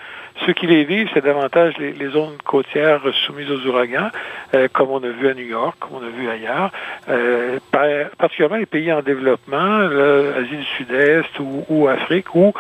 Ceux 0.46 0.52
qui 0.52 0.66
les 0.66 0.84
vivent, 0.84 1.08
c'est 1.12 1.22
davantage 1.22 1.74
les, 1.78 2.08
zones 2.08 2.38
côtières 2.44 3.02
soumises 3.26 3.50
aux 3.50 3.66
ouragans, 3.66 4.08
euh, 4.54 4.66
comme 4.72 4.90
on 4.90 5.02
a 5.02 5.08
vu 5.08 5.28
à 5.28 5.34
New 5.34 5.44
York, 5.44 5.76
comme 5.78 5.98
on 6.00 6.06
a 6.06 6.08
vu 6.08 6.28
ailleurs, 6.28 6.70
euh, 7.08 7.58
particulièrement 8.18 8.56
les 8.56 8.66
pays 8.66 8.90
en 8.92 9.02
développement, 9.02 9.78
l'Asie 9.78 10.56
du 10.56 10.64
Sud-Est 10.64 11.38
ou, 11.38 11.66
ou, 11.68 11.88
Afrique, 11.88 12.34
où, 12.34 12.54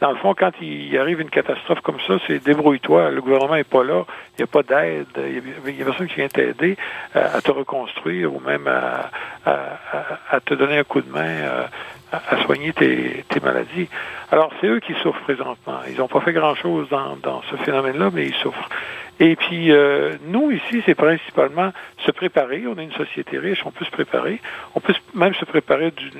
dans 0.00 0.10
le 0.10 0.16
fond, 0.16 0.34
quand 0.34 0.52
il 0.60 0.96
arrive 0.98 1.20
une 1.20 1.30
catastrophe 1.30 1.80
comme 1.80 1.98
ça, 2.06 2.14
c'est 2.26 2.42
débrouille-toi, 2.42 3.10
le 3.10 3.20
gouvernement 3.20 3.54
n'est 3.54 3.64
pas 3.64 3.82
là, 3.82 4.04
il 4.36 4.42
n'y 4.42 4.44
a 4.44 4.46
pas 4.46 4.62
d'aide, 4.62 5.06
il 5.16 5.74
n'y 5.74 5.82
a, 5.82 5.84
personne 5.84 6.06
qui 6.06 6.16
vient 6.16 6.28
t'aider 6.28 6.76
euh, 7.16 7.36
à 7.36 7.40
te 7.40 7.50
reconstruire 7.50 8.32
ou 8.34 8.40
même 8.40 8.68
à, 8.68 9.10
te 10.44 10.54
donner 10.54 10.78
un 10.78 10.84
coup 10.84 11.00
de 11.00 11.10
main 11.10 11.68
à, 12.12 12.42
soigner 12.44 12.72
tes, 12.72 13.24
maladies. 13.42 13.88
Alors, 14.30 14.50
c'est 14.60 14.66
eux 14.66 14.80
qui 14.80 14.94
souffrent 15.02 15.20
présentement. 15.22 15.80
Ils 15.88 15.98
n'ont 15.98 16.08
pas 16.08 16.20
fait 16.20 16.32
grand-chose 16.32 16.88
dans 16.90 17.42
ce 17.50 17.56
phénomène-là, 17.56 18.10
mais 18.12 18.26
ils 18.26 18.34
souffrent. 18.34 18.68
Et 19.20 19.34
puis, 19.34 19.72
euh, 19.72 20.14
nous, 20.26 20.50
ici, 20.52 20.82
c'est 20.86 20.94
principalement 20.94 21.72
se 22.06 22.10
préparer. 22.12 22.64
On 22.66 22.78
est 22.78 22.84
une 22.84 22.92
société 22.92 23.38
riche, 23.38 23.62
on 23.64 23.72
peut 23.72 23.84
se 23.84 23.90
préparer. 23.90 24.40
On 24.76 24.80
peut 24.80 24.94
même 25.14 25.34
se 25.34 25.44
préparer 25.44 25.90
du, 25.90 26.10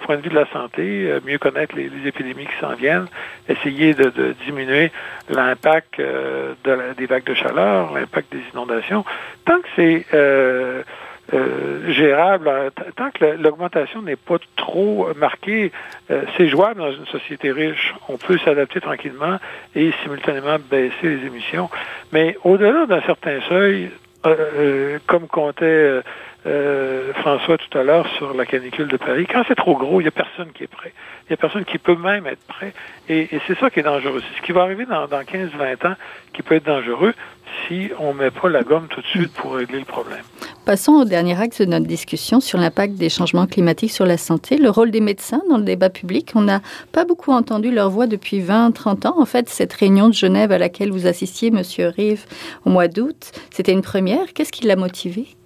point 0.00 0.16
de 0.16 0.22
vue 0.22 0.30
de 0.30 0.34
la 0.34 0.46
santé, 0.46 1.08
euh, 1.08 1.20
mieux 1.24 1.38
connaître 1.38 1.76
les, 1.76 1.90
épidémies 2.06 2.46
qui 2.46 2.58
s'en 2.60 2.74
viennent, 2.74 3.06
essayer 3.48 3.94
de, 3.94 4.34
diminuer 4.44 4.90
l'impact 5.28 6.00
euh, 6.00 6.54
de 6.64 6.94
des 6.96 7.06
vagues 7.06 7.24
de 7.24 7.34
chaleur, 7.34 7.92
l'impact 7.92 8.32
des 8.32 8.42
inondations. 8.52 9.04
Tant 9.44 9.60
que 9.60 9.68
c'est 9.76 10.06
euh, 11.34 11.90
gérable. 11.92 12.48
Euh, 12.48 12.70
tant 12.96 13.10
que 13.10 13.24
l'augmentation 13.24 14.00
n'est 14.00 14.16
pas 14.16 14.38
trop 14.56 15.08
marquée, 15.14 15.72
euh, 16.10 16.22
c'est 16.36 16.48
jouable 16.48 16.80
dans 16.80 16.92
une 16.92 17.06
société 17.06 17.52
riche. 17.52 17.94
On 18.08 18.16
peut 18.16 18.38
s'adapter 18.38 18.80
tranquillement 18.80 19.38
et 19.74 19.92
simultanément 20.02 20.56
baisser 20.70 20.94
les 21.02 21.26
émissions. 21.26 21.68
Mais 22.12 22.36
au-delà 22.44 22.86
d'un 22.86 23.02
certain 23.02 23.40
seuil, 23.48 23.90
comme 25.06 25.28
comptait 25.28 26.02
François 27.14 27.58
tout 27.58 27.78
à 27.78 27.82
l'heure 27.82 28.06
sur 28.16 28.32
la 28.34 28.46
canicule 28.46 28.88
de 28.88 28.96
Paris, 28.96 29.26
quand 29.30 29.42
c'est 29.48 29.54
trop 29.54 29.76
gros, 29.76 30.00
il 30.00 30.04
n'y 30.04 30.08
a 30.08 30.12
personne 30.12 30.50
qui 30.52 30.64
est 30.64 30.68
prêt. 30.68 30.92
Il 31.24 31.32
n'y 31.32 31.34
a 31.34 31.36
personne 31.36 31.64
qui 31.64 31.78
peut 31.78 31.96
même 31.96 32.26
être 32.26 32.42
prêt. 32.46 32.72
Et, 33.08 33.28
c'est 33.46 33.58
ça 33.58 33.70
qui 33.70 33.80
est 33.80 33.82
dangereux. 33.82 34.22
C'est 34.26 34.40
ce 34.40 34.46
qui 34.46 34.52
va 34.52 34.62
arriver 34.62 34.86
dans, 34.86 35.06
dans 35.06 35.20
15-20 35.20 35.86
ans 35.88 35.94
qui 36.32 36.42
peut 36.42 36.54
être 36.54 36.64
dangereux 36.64 37.14
si 37.66 37.90
on 37.98 38.14
ne 38.14 38.18
met 38.18 38.30
pas 38.30 38.48
la 38.48 38.62
gomme 38.62 38.86
tout 38.88 39.00
de 39.00 39.06
suite 39.06 39.32
pour 39.32 39.54
régler 39.54 39.80
le 39.80 39.84
problème. 39.84 40.22
Passons 40.64 40.92
au 40.92 41.04
dernier 41.04 41.40
axe 41.40 41.60
de 41.60 41.64
notre 41.64 41.86
discussion 41.86 42.40
sur 42.40 42.58
l'impact 42.58 42.94
des 42.94 43.08
changements 43.08 43.46
climatiques 43.46 43.90
sur 43.90 44.04
la 44.06 44.18
santé, 44.18 44.58
le 44.58 44.68
rôle 44.68 44.90
des 44.90 45.00
médecins 45.00 45.42
dans 45.48 45.56
le 45.56 45.64
débat 45.64 45.88
public. 45.90 46.32
On 46.34 46.42
n'a 46.42 46.60
pas 46.92 47.04
beaucoup 47.04 47.32
entendu 47.32 47.70
leur 47.70 47.88
voix 47.90 48.06
depuis 48.06 48.40
20-30 48.40 49.06
ans. 49.06 49.14
En 49.18 49.24
fait, 49.24 49.48
cette 49.48 49.72
réunion 49.72 50.08
de 50.08 50.14
Genève 50.14 50.52
à 50.52 50.58
laquelle 50.58 50.90
vous 50.90 51.06
assistiez, 51.06 51.50
Monsieur 51.50 51.88
Rive, 51.88 52.26
au 52.66 52.70
mois 52.70 52.88
d'août, 52.88 53.32
c'était 53.50 53.72
une 53.72 53.82
première. 53.82 54.32
Qu'est-ce 54.34 54.52
qui 54.52 54.66
l'a 54.66 54.76
motivé 54.76 55.37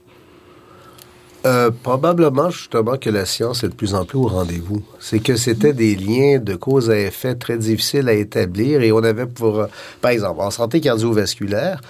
euh, 1.45 1.71
probablement 1.83 2.51
justement 2.51 2.97
que 2.97 3.11
la 3.11 3.27
science 3.27 3.65
est 3.65 3.69
de 3.69 3.75
plus 3.75 3.95
en 3.95 4.05
plus 4.05 4.19
au 4.19 4.29
rendez-vous. 4.29 4.83
C'est 5.01 5.21
que 5.21 5.37
c'était 5.37 5.73
des 5.73 5.97
liens 5.97 6.39
de 6.39 6.55
cause 6.55 6.91
à 6.91 6.99
effet 6.99 7.35
très 7.35 7.59
difficiles 7.59 8.09
à 8.09 8.13
établir 8.13 8.83
et 8.83 8.93
on 8.93 9.03
avait 9.03 9.27
pour, 9.27 9.67
par 10.01 10.11
exemple, 10.11 10.41
en 10.41 10.51
santé 10.51 10.81
cardiovasculaire, 10.81 11.81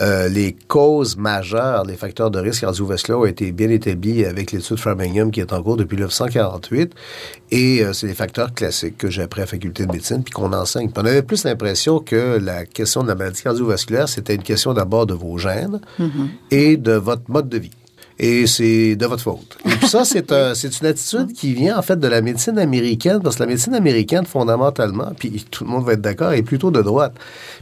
euh, 0.00 0.28
les 0.28 0.56
causes 0.66 1.16
majeures, 1.16 1.84
les 1.84 1.96
facteurs 1.96 2.30
de 2.30 2.38
risque 2.40 2.62
cardiovasculaire 2.62 3.20
ont 3.20 3.26
été 3.26 3.52
bien 3.52 3.68
établis 3.68 4.24
avec 4.24 4.50
l'étude 4.50 4.78
Framingham 4.78 5.30
qui 5.30 5.40
est 5.40 5.52
en 5.52 5.62
cours 5.62 5.76
depuis 5.76 5.96
1948. 5.96 6.92
Et 7.50 7.84
euh, 7.84 7.92
c'est 7.92 8.08
des 8.08 8.14
facteurs 8.14 8.52
classiques 8.52 8.96
que 8.98 9.10
j'ai 9.10 9.22
appris 9.22 9.42
à 9.42 9.44
la 9.44 9.48
faculté 9.48 9.86
de 9.86 9.92
médecine 9.92 10.24
puis 10.24 10.32
qu'on 10.32 10.52
enseigne. 10.52 10.90
on 10.96 11.04
avait 11.04 11.22
plus 11.22 11.44
l'impression 11.44 12.00
que 12.00 12.38
la 12.42 12.64
question 12.64 13.02
de 13.02 13.08
la 13.08 13.14
maladie 13.14 13.42
cardiovasculaire, 13.42 14.08
c'était 14.08 14.34
une 14.34 14.42
question 14.42 14.72
d'abord 14.72 15.06
de 15.06 15.14
vos 15.14 15.38
gènes 15.38 15.80
mm-hmm. 16.00 16.28
et 16.50 16.76
de 16.76 16.92
votre 16.92 17.30
mode 17.30 17.48
de 17.48 17.58
vie 17.58 17.70
et 18.22 18.46
c'est 18.46 18.94
de 18.94 19.04
votre 19.04 19.22
faute. 19.22 19.58
Et 19.66 19.70
puis 19.70 19.88
ça, 19.88 20.04
c'est 20.04 20.30
un, 20.30 20.54
une 20.54 20.86
attitude 20.86 21.32
qui 21.32 21.54
vient 21.54 21.76
en 21.76 21.82
fait 21.82 21.98
de 21.98 22.06
la 22.06 22.20
médecine 22.20 22.56
américaine, 22.56 23.20
parce 23.20 23.34
que 23.34 23.42
la 23.42 23.48
médecine 23.48 23.74
américaine, 23.74 24.24
fondamentalement, 24.24 25.10
puis 25.18 25.44
tout 25.50 25.64
le 25.64 25.70
monde 25.70 25.84
va 25.84 25.94
être 25.94 26.00
d'accord, 26.00 26.32
est 26.32 26.44
plutôt 26.44 26.70
de 26.70 26.80
droite. 26.80 27.14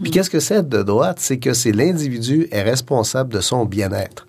Puis 0.02 0.10
qu'est-ce 0.10 0.28
que 0.28 0.38
c'est 0.38 0.68
de 0.68 0.82
droite? 0.82 1.16
C'est 1.18 1.38
que 1.38 1.54
c'est 1.54 1.72
l'individu 1.72 2.46
est 2.52 2.62
responsable 2.62 3.32
de 3.32 3.40
son 3.40 3.64
bien-être. 3.64 4.26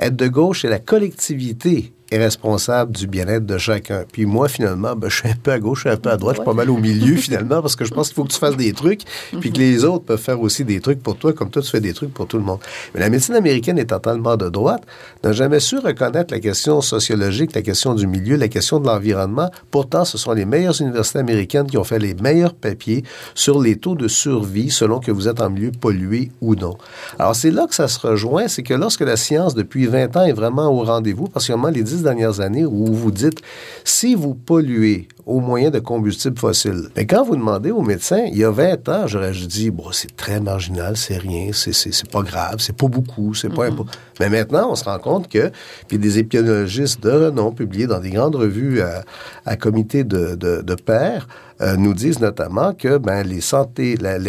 Être 0.00 0.16
de 0.16 0.26
gauche, 0.26 0.62
c'est 0.62 0.68
la 0.68 0.80
collectivité 0.80 1.92
est 2.10 2.18
responsable 2.18 2.92
du 2.92 3.06
bien-être 3.06 3.44
de 3.44 3.58
chacun. 3.58 4.04
Puis 4.10 4.26
moi, 4.26 4.48
finalement, 4.48 4.96
ben, 4.96 5.08
je 5.08 5.16
suis 5.16 5.28
un 5.28 5.34
peu 5.40 5.52
à 5.52 5.58
gauche, 5.58 5.86
un 5.86 5.96
peu 5.96 6.10
à 6.10 6.16
droite, 6.16 6.36
je 6.36 6.40
suis 6.40 6.46
pas 6.46 6.54
mal 6.54 6.70
au 6.70 6.78
milieu, 6.78 7.16
finalement, 7.16 7.60
parce 7.60 7.76
que 7.76 7.84
je 7.84 7.92
pense 7.92 8.08
qu'il 8.08 8.16
faut 8.16 8.24
que 8.24 8.32
tu 8.32 8.38
fasses 8.38 8.56
des 8.56 8.72
trucs, 8.72 9.02
puis 9.40 9.52
que 9.52 9.58
les 9.58 9.84
autres 9.84 10.04
peuvent 10.04 10.20
faire 10.20 10.40
aussi 10.40 10.64
des 10.64 10.80
trucs 10.80 11.02
pour 11.02 11.16
toi, 11.16 11.32
comme 11.32 11.50
toi, 11.50 11.62
tu 11.62 11.70
fais 11.70 11.80
des 11.80 11.92
trucs 11.92 12.12
pour 12.12 12.26
tout 12.26 12.38
le 12.38 12.44
monde. 12.44 12.58
Mais 12.94 13.00
la 13.00 13.10
médecine 13.10 13.34
américaine 13.34 13.78
étant 13.78 13.98
tellement 13.98 14.36
de 14.36 14.48
droite, 14.48 14.82
n'a 15.24 15.32
jamais 15.32 15.60
su 15.60 15.78
reconnaître 15.78 16.32
la 16.32 16.40
question 16.40 16.80
sociologique, 16.80 17.54
la 17.54 17.62
question 17.62 17.94
du 17.94 18.06
milieu, 18.06 18.36
la 18.36 18.48
question 18.48 18.80
de 18.80 18.86
l'environnement. 18.86 19.50
Pourtant, 19.70 20.04
ce 20.04 20.16
sont 20.16 20.32
les 20.32 20.44
meilleures 20.44 20.80
universités 20.80 21.18
américaines 21.18 21.66
qui 21.66 21.76
ont 21.76 21.84
fait 21.84 21.98
les 21.98 22.14
meilleurs 22.14 22.54
papiers 22.54 23.04
sur 23.34 23.60
les 23.60 23.76
taux 23.76 23.94
de 23.94 24.08
survie 24.08 24.70
selon 24.70 25.00
que 25.00 25.10
vous 25.10 25.28
êtes 25.28 25.40
en 25.40 25.50
milieu 25.50 25.72
pollué 25.72 26.30
ou 26.40 26.54
non. 26.54 26.76
Alors, 27.18 27.36
c'est 27.36 27.50
là 27.50 27.66
que 27.66 27.74
ça 27.74 27.88
se 27.88 27.98
rejoint, 27.98 28.48
c'est 28.48 28.62
que 28.62 28.74
lorsque 28.74 29.00
la 29.00 29.16
science, 29.16 29.54
depuis 29.54 29.86
20 29.86 30.16
ans, 30.16 30.24
est 30.24 30.32
vraiment 30.32 30.68
au 30.68 30.84
rendez-vous, 30.84 31.26
particulièrement 31.26 31.68
les 31.68 31.82
dernières 32.02 32.40
années 32.40 32.64
où 32.64 32.86
vous 32.86 33.10
dites, 33.10 33.40
si 33.84 34.14
vous 34.14 34.34
polluez 34.34 35.08
au 35.26 35.40
moyen 35.40 35.70
de 35.70 35.78
combustibles 35.78 36.38
fossiles, 36.38 36.88
mais 36.96 37.06
quand 37.06 37.22
vous 37.22 37.36
demandez 37.36 37.70
aux 37.70 37.82
médecins, 37.82 38.24
il 38.26 38.38
y 38.38 38.44
a 38.44 38.50
20 38.50 38.88
ans, 38.88 39.06
j'aurais 39.06 39.32
dit, 39.32 39.70
bon, 39.70 39.92
c'est 39.92 40.16
très 40.16 40.40
marginal, 40.40 40.96
c'est 40.96 41.18
rien, 41.18 41.50
c'est 41.52 42.10
pas 42.10 42.22
grave, 42.22 42.56
c'est 42.58 42.76
pas 42.76 42.88
beaucoup, 42.88 43.34
c'est 43.34 43.52
pas 43.52 43.68
mm-hmm. 43.68 43.86
Mais 44.20 44.30
maintenant, 44.30 44.70
on 44.70 44.74
se 44.74 44.84
rend 44.84 44.98
compte 44.98 45.28
que, 45.28 45.50
puis 45.86 45.98
des 45.98 46.18
épidémiologistes 46.18 47.02
de 47.02 47.10
renom 47.10 47.52
publiés 47.52 47.86
dans 47.86 48.00
des 48.00 48.10
grandes 48.10 48.36
revues 48.36 48.80
à, 49.44 49.56
comité 49.56 50.04
de, 50.04 50.34
de, 50.34 50.62
de 50.62 50.74
pairs, 50.74 51.28
euh, 51.60 51.76
nous 51.76 51.94
disent 51.94 52.20
notamment 52.20 52.72
que 52.72 52.98
ben, 52.98 53.26
les 53.26 53.40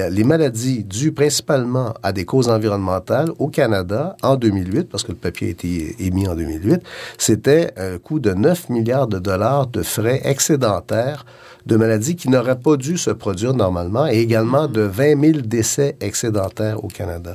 les 0.10 0.24
maladies 0.24 0.84
dues 0.84 1.12
principalement 1.12 1.94
à 2.02 2.12
des 2.12 2.26
causes 2.26 2.50
environnementales 2.50 3.30
au 3.40 3.48
Canada 3.48 4.16
en 4.24 4.36
2008, 4.36 4.90
parce 4.90 5.04
que 5.04 5.12
le 5.12 5.18
papier 5.18 5.48
a 5.48 5.52
été 5.52 5.96
émis 6.00 6.28
en 6.28 6.36
2008, 6.36 6.82
c'était 7.18 7.72
un 7.78 7.98
coût 7.98 8.20
de 8.20 8.34
9 8.34 8.70
milliards 8.70 9.08
de 9.08 9.20
dollars 9.20 9.68
de 9.68 9.84
frais 9.84 10.22
excédentaires 10.24 10.40
excédentaire 10.40 11.26
de 11.66 11.76
maladies 11.76 12.16
qui 12.16 12.30
n'auraient 12.30 12.60
pas 12.60 12.78
dû 12.78 12.98
se 12.98 13.12
produire 13.12 13.54
normalement 13.54 14.08
et 14.08 14.20
également 14.20 14.68
de 14.68 14.82
20 14.82 15.22
000 15.22 15.42
décès 15.46 15.96
excédentaires 16.02 16.84
au 16.84 16.88
Canada. 16.88 17.34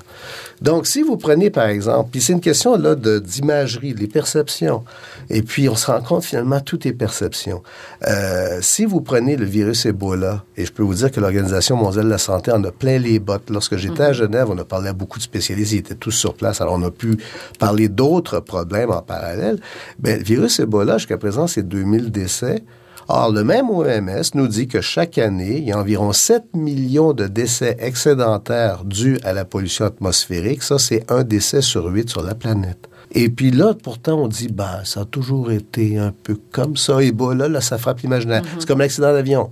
Donc, 0.63 0.87
si 0.87 1.03
vous 1.03 1.17
prenez, 1.17 1.51
par 1.51 1.67
exemple, 1.67 2.11
puis 2.13 2.21
c'est 2.21 2.33
une 2.33 2.41
question 2.41 2.77
là 2.77 2.95
d'imagerie, 2.95 3.95
des 3.95 4.07
perceptions, 4.07 4.85
et 5.31 5.43
puis 5.43 5.69
on 5.69 5.77
se 5.77 5.91
rend 5.91 6.01
compte 6.01 6.25
finalement 6.25 6.61
tout 6.61 6.87
est 6.87 6.93
perception. 6.93 7.63
Euh, 8.07 8.59
si 8.61 8.85
vous 8.85 9.01
prenez 9.01 9.37
le 9.37 9.45
virus 9.45 9.87
Ebola, 9.87 10.45
et 10.57 10.65
je 10.65 10.73
peux 10.73 10.83
vous 10.83 10.95
dire 10.95 11.11
que 11.11 11.21
l'Organisation 11.21 11.77
mondiale 11.77 12.05
de 12.05 12.11
la 12.11 12.19
santé 12.19 12.51
en 12.53 12.63
a 12.65 12.71
plein 12.71 12.99
les 12.99 13.19
bottes. 13.19 13.51
Lorsque 13.51 13.77
j'étais 13.77 14.03
à 14.03 14.09
mhm. 14.09 14.15
Genève, 14.15 14.47
on 14.51 14.59
a 14.59 14.65
parlé 14.65 14.89
à 14.89 14.93
beaucoup 14.93 15.19
de 15.19 15.25
spécialistes, 15.25 15.73
ils 15.73 15.79
étaient 15.79 15.95
tous 15.95 16.13
sur 16.13 16.35
place, 16.35 16.61
alors 16.61 16.75
on 16.75 16.83
a 16.83 16.91
pu 16.91 17.17
parler 17.59 17.89
d'autres 17.89 18.41
problèmes 18.41 18.91
en 18.91 19.03
parallèle. 19.03 19.61
Mais 20.03 20.17
le 20.17 20.25
virus 20.25 20.61
Ebola, 20.61 20.99
jusqu'à 20.99 21.19
présent, 21.19 21.47
c'est 21.47 21.67
2000 21.67 22.11
décès. 22.11 22.63
Or, 23.09 23.33
le 23.33 23.45
même 23.45 23.71
OMS 23.71 24.23
nous 24.35 24.49
dit 24.49 24.67
que 24.67 24.81
chaque 24.81 25.19
année, 25.19 25.59
il 25.59 25.65
y 25.65 25.73
a 25.73 25.79
environ 25.79 26.13
7 26.13 26.55
millions 26.55 27.13
de 27.13 27.27
décès 27.27 27.77
excédentaires 27.79 28.85
dus 28.85 29.19
à 29.25 29.33
la 29.33 29.45
pollution 29.45 29.85
atmosphérique. 29.85 30.63
Ça, 30.63 30.79
c'est 30.79 31.11
un 31.11 31.23
décès 31.23 31.61
sur 31.61 31.87
huit 31.87 32.09
sur 32.09 32.23
la 32.23 32.35
planète. 32.35 32.89
Et 33.13 33.29
puis 33.29 33.51
là, 33.51 33.75
pourtant, 33.81 34.19
on 34.19 34.29
dit, 34.29 34.49
bah, 34.49 34.81
ça 34.85 35.01
a 35.01 35.05
toujours 35.05 35.53
été 35.53 35.99
un 35.99 36.13
peu 36.23 36.37
comme 36.51 36.77
ça. 36.77 37.03
Ebola, 37.03 37.49
là, 37.49 37.61
ça 37.61 37.79
frappe 37.79 38.01
l'imaginaire. 38.01 38.43
Mm-hmm. 38.43 38.59
C'est 38.59 38.67
comme 38.67 38.81
l'accident 38.81 39.13
d'avion. 39.13 39.51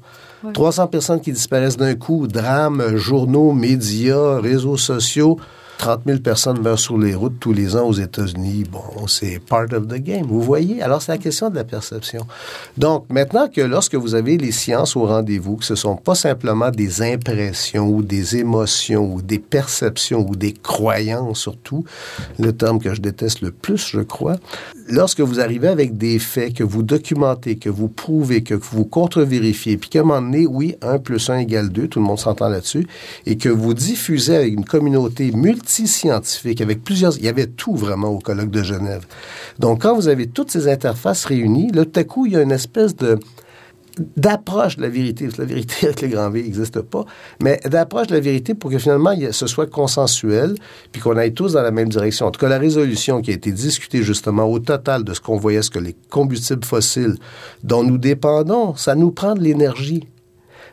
300 0.52 0.88
personnes 0.88 1.20
qui 1.20 1.32
disparaissent 1.32 1.76
d'un 1.76 1.94
coup, 1.94 2.26
drame, 2.26 2.96
journaux, 2.96 3.52
médias, 3.52 4.40
réseaux 4.40 4.76
sociaux. 4.76 5.38
30 5.82 6.02
000 6.06 6.18
personnes 6.20 6.60
meurent 6.62 6.78
sur 6.78 6.96
les 6.96 7.12
routes 7.12 7.40
tous 7.40 7.52
les 7.52 7.74
ans 7.74 7.88
aux 7.88 7.92
États-Unis. 7.92 8.62
Bon, 8.70 9.08
c'est 9.08 9.40
part 9.40 9.66
of 9.72 9.88
the 9.88 9.96
game. 9.96 10.26
Vous 10.28 10.40
voyez? 10.40 10.80
Alors, 10.80 11.02
c'est 11.02 11.10
la 11.10 11.18
question 11.18 11.50
de 11.50 11.56
la 11.56 11.64
perception. 11.64 12.24
Donc, 12.78 13.06
maintenant 13.10 13.48
que 13.48 13.60
lorsque 13.62 13.96
vous 13.96 14.14
avez 14.14 14.38
les 14.38 14.52
sciences 14.52 14.94
au 14.94 15.06
rendez-vous, 15.06 15.56
que 15.56 15.64
ce 15.64 15.72
ne 15.72 15.78
sont 15.78 15.96
pas 15.96 16.14
simplement 16.14 16.70
des 16.70 17.02
impressions 17.02 17.88
ou 17.88 18.04
des 18.04 18.36
émotions 18.36 19.12
ou 19.12 19.22
des 19.22 19.40
perceptions 19.40 20.24
ou 20.24 20.36
des 20.36 20.52
croyances 20.52 21.40
surtout, 21.40 21.84
le 22.38 22.52
terme 22.52 22.78
que 22.78 22.94
je 22.94 23.00
déteste 23.00 23.40
le 23.40 23.50
plus, 23.50 23.88
je 23.88 24.02
crois, 24.02 24.36
lorsque 24.88 25.20
vous 25.20 25.40
arrivez 25.40 25.66
avec 25.66 25.98
des 25.98 26.20
faits 26.20 26.54
que 26.54 26.62
vous 26.62 26.84
documentez, 26.84 27.56
que 27.56 27.68
vous 27.68 27.88
prouvez, 27.88 28.44
que 28.44 28.54
vous 28.54 28.84
contre-vérifiez, 28.84 29.78
puis 29.78 29.90
qu'à 29.90 30.02
un 30.02 30.04
moment 30.04 30.22
donné, 30.22 30.46
oui, 30.46 30.76
1 30.80 30.98
plus 30.98 31.28
1 31.28 31.38
égale 31.38 31.70
2, 31.70 31.88
tout 31.88 31.98
le 31.98 32.04
monde 32.04 32.20
s'entend 32.20 32.48
là-dessus, 32.48 32.86
et 33.26 33.36
que 33.36 33.48
vous 33.48 33.74
diffusez 33.74 34.36
avec 34.36 34.54
une 34.54 34.64
communauté 34.64 35.32
multiscientifique, 35.72 36.60
avec 36.60 36.82
plusieurs... 36.84 37.16
Il 37.16 37.24
y 37.24 37.28
avait 37.28 37.46
tout 37.46 37.74
vraiment 37.74 38.08
au 38.08 38.18
colloque 38.18 38.50
de 38.50 38.62
Genève. 38.62 39.06
Donc, 39.58 39.82
quand 39.82 39.94
vous 39.94 40.08
avez 40.08 40.26
toutes 40.26 40.50
ces 40.50 40.68
interfaces 40.68 41.24
réunies, 41.24 41.70
là, 41.72 41.84
tout 41.84 41.98
à 41.98 42.04
coup, 42.04 42.26
il 42.26 42.32
y 42.32 42.36
a 42.36 42.42
une 42.42 42.52
espèce 42.52 42.96
de 42.96 43.18
d'approche 44.16 44.78
de 44.78 44.82
la 44.82 44.88
vérité, 44.88 45.26
parce 45.26 45.36
que 45.36 45.42
la 45.42 45.48
vérité 45.48 45.74
avec 45.86 46.00
les 46.00 46.08
grands 46.08 46.30
V 46.30 46.42
n'existe 46.42 46.80
pas, 46.80 47.04
mais 47.42 47.60
d'approche 47.66 48.06
de 48.06 48.14
la 48.14 48.20
vérité 48.20 48.54
pour 48.54 48.70
que 48.70 48.78
finalement 48.78 49.14
ce 49.32 49.46
soit 49.46 49.66
consensuel, 49.66 50.54
puis 50.92 51.02
qu'on 51.02 51.14
aille 51.18 51.34
tous 51.34 51.52
dans 51.52 51.60
la 51.60 51.72
même 51.72 51.90
direction. 51.90 52.24
En 52.24 52.30
tout 52.30 52.40
cas, 52.40 52.48
la 52.48 52.56
résolution 52.56 53.20
qui 53.20 53.32
a 53.32 53.34
été 53.34 53.52
discutée 53.52 54.02
justement 54.02 54.44
au 54.46 54.60
total 54.60 55.04
de 55.04 55.12
ce 55.12 55.20
qu'on 55.20 55.36
voyait, 55.36 55.60
ce 55.60 55.68
que 55.68 55.78
les 55.78 55.94
combustibles 56.08 56.64
fossiles 56.64 57.16
dont 57.64 57.84
nous 57.84 57.98
dépendons, 57.98 58.74
ça 58.76 58.94
nous 58.94 59.10
prend 59.10 59.34
de 59.34 59.42
l'énergie. 59.42 60.08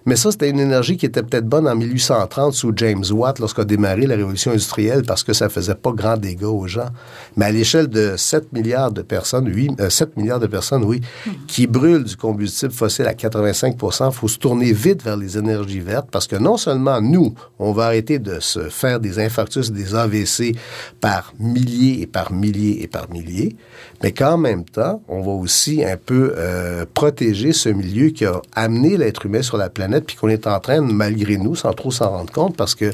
Mais 0.10 0.16
ça, 0.16 0.32
c'était 0.32 0.50
une 0.50 0.60
énergie 0.60 0.98
qui 0.98 1.06
était 1.06 1.22
peut-être 1.22 1.46
bonne 1.46 1.68
en 1.68 1.76
1830 1.76 2.56
sous 2.56 2.74
James 2.78 3.04
Watt 3.12 3.38
lorsqu'a 3.38 3.64
démarré 3.64 4.08
la 4.08 4.16
révolution 4.16 4.50
industrielle 4.50 5.04
parce 5.06 5.24
que 5.24 5.34
ça 5.34 5.50
faisait 5.50 5.76
pas 5.76 5.92
grand 5.92 6.18
dégât 6.18 6.48
aux 6.48 6.66
gens. 6.66 6.90
Mais 7.38 7.46
à 7.46 7.52
l'échelle 7.52 7.88
de 7.88 8.16
7 8.18 8.52
milliards 8.52 8.92
de 8.92 9.04
personnes, 9.04 9.48
8, 9.54 9.88
7 9.88 10.10
euh, 10.10 10.20
milliards 10.20 10.40
de 10.40 10.48
personnes, 10.48 10.84
oui, 10.84 11.02
qui 11.46 11.68
brûlent 11.68 12.06
du 12.06 12.16
combustible 12.16 12.72
fossile 12.72 13.06
à 13.06 13.14
85% 13.14 14.10
il 14.10 14.16
faut 14.16 14.28
se 14.28 14.40
tourner 14.40 14.74
vite 14.74 15.04
vers 15.04 15.16
les 15.16 15.38
énergies 15.38 15.80
vertes 15.80 16.08
parce 16.12 16.26
que 16.26 16.38
non 16.38 16.58
seulement 16.58 17.00
nous, 17.02 17.36
on 17.60 17.72
va 17.72 17.86
arrêter 17.86 18.18
de 18.18 18.40
se 18.40 18.62
faire 18.70 19.00
des 19.00 19.20
infarctus, 19.20 19.72
des 19.72 19.94
AVC 19.94 20.56
par 21.02 21.36
milliers 21.38 22.02
et 22.02 22.08
par 22.08 22.32
milliers 22.32 22.82
et 22.82 22.88
par 22.88 23.12
milliers, 23.12 23.56
mais 24.02 24.12
qu'en 24.12 24.40
même 24.40 24.66
temps, 24.66 25.04
on 25.08 25.22
va 25.22 25.34
aussi 25.34 25.86
un 25.86 25.98
peu 25.98 26.34
euh, 26.36 26.86
protéger 26.96 27.54
ce 27.54 27.70
milieu 27.70 28.10
qui 28.10 28.26
a 28.26 28.42
amené 28.56 28.98
l'être 28.98 29.28
humain 29.28 29.44
sur 29.44 29.58
la 29.58 29.70
planète, 29.70 29.99
puis 30.06 30.16
qu'on 30.16 30.30
est 30.30 30.48
en 30.48 30.60
train, 30.60 30.82
malgré 30.82 31.38
nous, 31.38 31.56
sans 31.56 31.74
trop 31.74 31.92
s'en 31.92 32.10
rendre 32.10 32.32
compte, 32.32 32.56
parce 32.56 32.76
que 32.76 32.94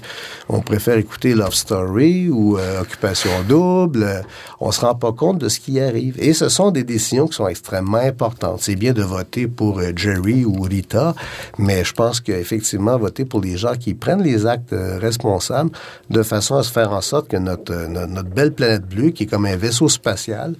on 0.49 0.61
préfère 0.61 0.97
écouter 0.97 1.33
Love 1.33 1.53
Story 1.53 2.29
ou 2.29 2.57
euh, 2.57 2.81
Occupation 2.81 3.29
Double, 3.47 4.03
euh, 4.03 4.21
on 4.59 4.71
se 4.71 4.81
rend 4.81 4.95
pas 4.95 5.11
compte 5.11 5.39
de 5.39 5.49
ce 5.49 5.59
qui 5.59 5.79
arrive. 5.79 6.15
Et 6.19 6.33
ce 6.33 6.49
sont 6.49 6.71
des 6.71 6.83
décisions 6.83 7.27
qui 7.27 7.35
sont 7.35 7.47
extrêmement 7.47 7.97
importantes. 7.97 8.59
C'est 8.61 8.75
bien 8.75 8.93
de 8.93 9.03
voter 9.03 9.47
pour 9.47 9.81
Jerry 9.95 10.45
ou 10.45 10.61
Rita, 10.61 11.15
mais 11.57 11.83
je 11.83 11.93
pense 11.93 12.19
qu'effectivement, 12.19 12.97
voter 12.97 13.25
pour 13.25 13.41
les 13.41 13.57
gens 13.57 13.75
qui 13.75 13.93
prennent 13.93 14.23
les 14.23 14.45
actes 14.45 14.73
responsables 14.73 15.71
de 16.09 16.23
façon 16.23 16.55
à 16.55 16.63
se 16.63 16.71
faire 16.71 16.91
en 16.91 17.01
sorte 17.01 17.27
que 17.27 17.37
notre 17.37 18.23
belle 18.23 18.53
planète 18.53 18.87
bleue, 18.87 19.09
qui 19.09 19.23
est 19.23 19.27
comme 19.27 19.45
un 19.45 19.55
vaisseau 19.55 19.89
spatial, 19.89 20.55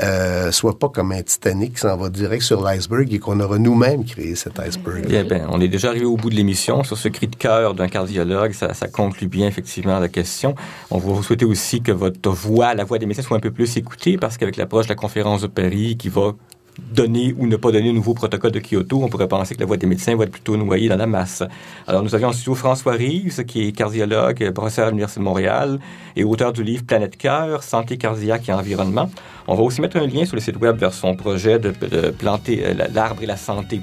euh, 0.00 0.52
soit 0.52 0.78
pas 0.78 0.88
comme 0.88 1.12
un 1.12 1.22
Titanic 1.22 1.74
qui 1.74 1.80
s'en 1.80 1.96
va 1.96 2.08
direct 2.08 2.42
sur 2.42 2.62
l'iceberg 2.62 3.12
et 3.12 3.18
qu'on 3.18 3.40
aura 3.40 3.58
nous-mêmes 3.58 4.04
créé 4.04 4.36
cet 4.36 4.58
iceberg. 4.60 5.06
Bien, 5.06 5.24
ben, 5.24 5.46
on 5.50 5.60
est 5.60 5.68
déjà 5.68 5.88
arrivé 5.88 6.04
au 6.04 6.16
bout 6.16 6.30
de 6.30 6.36
l'émission. 6.36 6.84
Sur 6.84 6.96
ce 6.96 7.08
cri 7.08 7.26
de 7.26 7.36
cœur 7.36 7.74
d'un 7.74 7.88
cardiologue, 7.88 8.52
ça, 8.52 8.72
ça, 8.74 8.88
conclut 8.88 9.28
bien 9.28 9.48
effectivement 9.48 9.98
la 9.98 10.08
question. 10.08 10.54
On 10.90 10.98
vous 10.98 11.22
souhaiter 11.22 11.44
aussi 11.44 11.82
que 11.82 11.92
votre 11.92 12.30
voix, 12.30 12.74
la 12.74 12.84
voix 12.84 12.98
des 12.98 13.06
médecins, 13.06 13.22
soit 13.22 13.36
un 13.36 13.40
peu 13.40 13.50
plus 13.50 13.76
écoutée 13.76 14.16
parce 14.16 14.36
qu'avec 14.36 14.56
l'approche 14.56 14.86
de 14.86 14.90
la 14.90 14.96
conférence 14.96 15.42
de 15.42 15.46
Paris 15.48 15.96
qui 15.98 16.08
va 16.08 16.34
donner 16.78 17.34
ou 17.36 17.46
ne 17.46 17.56
pas 17.56 17.72
donner 17.72 17.90
un 17.90 17.94
nouveau 17.94 18.14
protocole 18.14 18.52
de 18.52 18.60
Kyoto, 18.60 19.02
on 19.02 19.08
pourrait 19.08 19.28
penser 19.28 19.54
que 19.54 19.60
la 19.60 19.66
voix 19.66 19.76
des 19.76 19.86
médecins 19.86 20.16
va 20.16 20.24
être 20.24 20.32
plutôt 20.32 20.56
noyée 20.56 20.88
dans 20.88 20.96
la 20.96 21.06
masse. 21.06 21.42
Alors, 21.86 22.02
nous 22.02 22.14
avions 22.14 22.28
en 22.28 22.32
studio 22.32 22.54
François 22.54 22.92
Rives, 22.92 23.44
qui 23.44 23.68
est 23.68 23.72
cardiologue, 23.72 24.50
professeur 24.52 24.86
à 24.86 24.90
l'Université 24.90 25.20
de 25.20 25.24
Montréal 25.24 25.78
et 26.16 26.24
auteur 26.24 26.52
du 26.52 26.62
livre 26.62 26.84
Planète 26.84 27.16
Cœur, 27.16 27.62
Santé 27.62 27.96
cardiaque 27.96 28.48
et 28.48 28.52
environnement. 28.52 29.10
On 29.46 29.54
va 29.54 29.62
aussi 29.62 29.80
mettre 29.80 29.96
un 29.96 30.06
lien 30.06 30.24
sur 30.24 30.36
le 30.36 30.40
site 30.40 30.56
web 30.56 30.76
vers 30.76 30.94
son 30.94 31.14
projet 31.14 31.58
de, 31.58 31.70
planter 32.10 32.64
euh, 32.64 32.74
l'arbre 32.92 33.22
et 33.22 33.26
la 33.26 33.36
santé. 33.36 33.80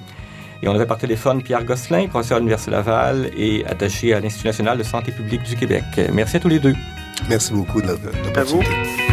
Et 0.63 0.67
on 0.67 0.73
avait 0.73 0.87
par 0.87 0.97
téléphone 0.97 1.43
Pierre 1.43 1.63
Gosselin, 1.65 2.07
professeur 2.07 2.37
à 2.37 2.39
l'Université 2.39 2.71
Laval 2.71 3.29
et 3.37 3.63
attaché 3.65 4.13
à 4.13 4.19
l'Institut 4.19 4.47
national 4.47 4.77
de 4.77 4.83
santé 4.83 5.11
publique 5.11 5.43
du 5.43 5.55
Québec. 5.55 5.83
Merci 6.13 6.37
à 6.37 6.39
tous 6.39 6.47
les 6.47 6.59
deux. 6.59 6.73
Merci 7.29 7.53
beaucoup 7.53 7.81
de, 7.81 7.87
de, 7.87 9.06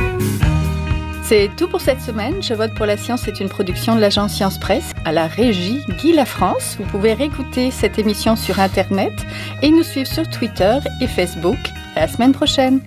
c'est 1.24 1.50
tout 1.56 1.68
pour 1.68 1.80
cette 1.80 2.00
semaine. 2.00 2.42
Je 2.42 2.54
vote 2.54 2.74
pour 2.74 2.86
la 2.86 2.96
science 2.96 3.22
c'est 3.24 3.40
une 3.40 3.48
production 3.48 3.96
de 3.96 4.00
l'agence 4.00 4.34
Science 4.34 4.58
Presse 4.58 4.92
à 5.04 5.12
la 5.12 5.26
régie 5.26 5.80
Guy 5.98 6.12
La 6.12 6.26
France. 6.26 6.76
Vous 6.78 6.86
pouvez 6.86 7.14
réécouter 7.14 7.70
cette 7.70 7.98
émission 7.98 8.36
sur 8.36 8.60
Internet 8.60 9.12
et 9.62 9.70
nous 9.70 9.82
suivre 9.82 10.08
sur 10.08 10.28
Twitter 10.28 10.78
et 11.00 11.06
Facebook. 11.06 11.58
À 11.96 12.00
la 12.00 12.08
semaine 12.08 12.32
prochaine. 12.32 12.80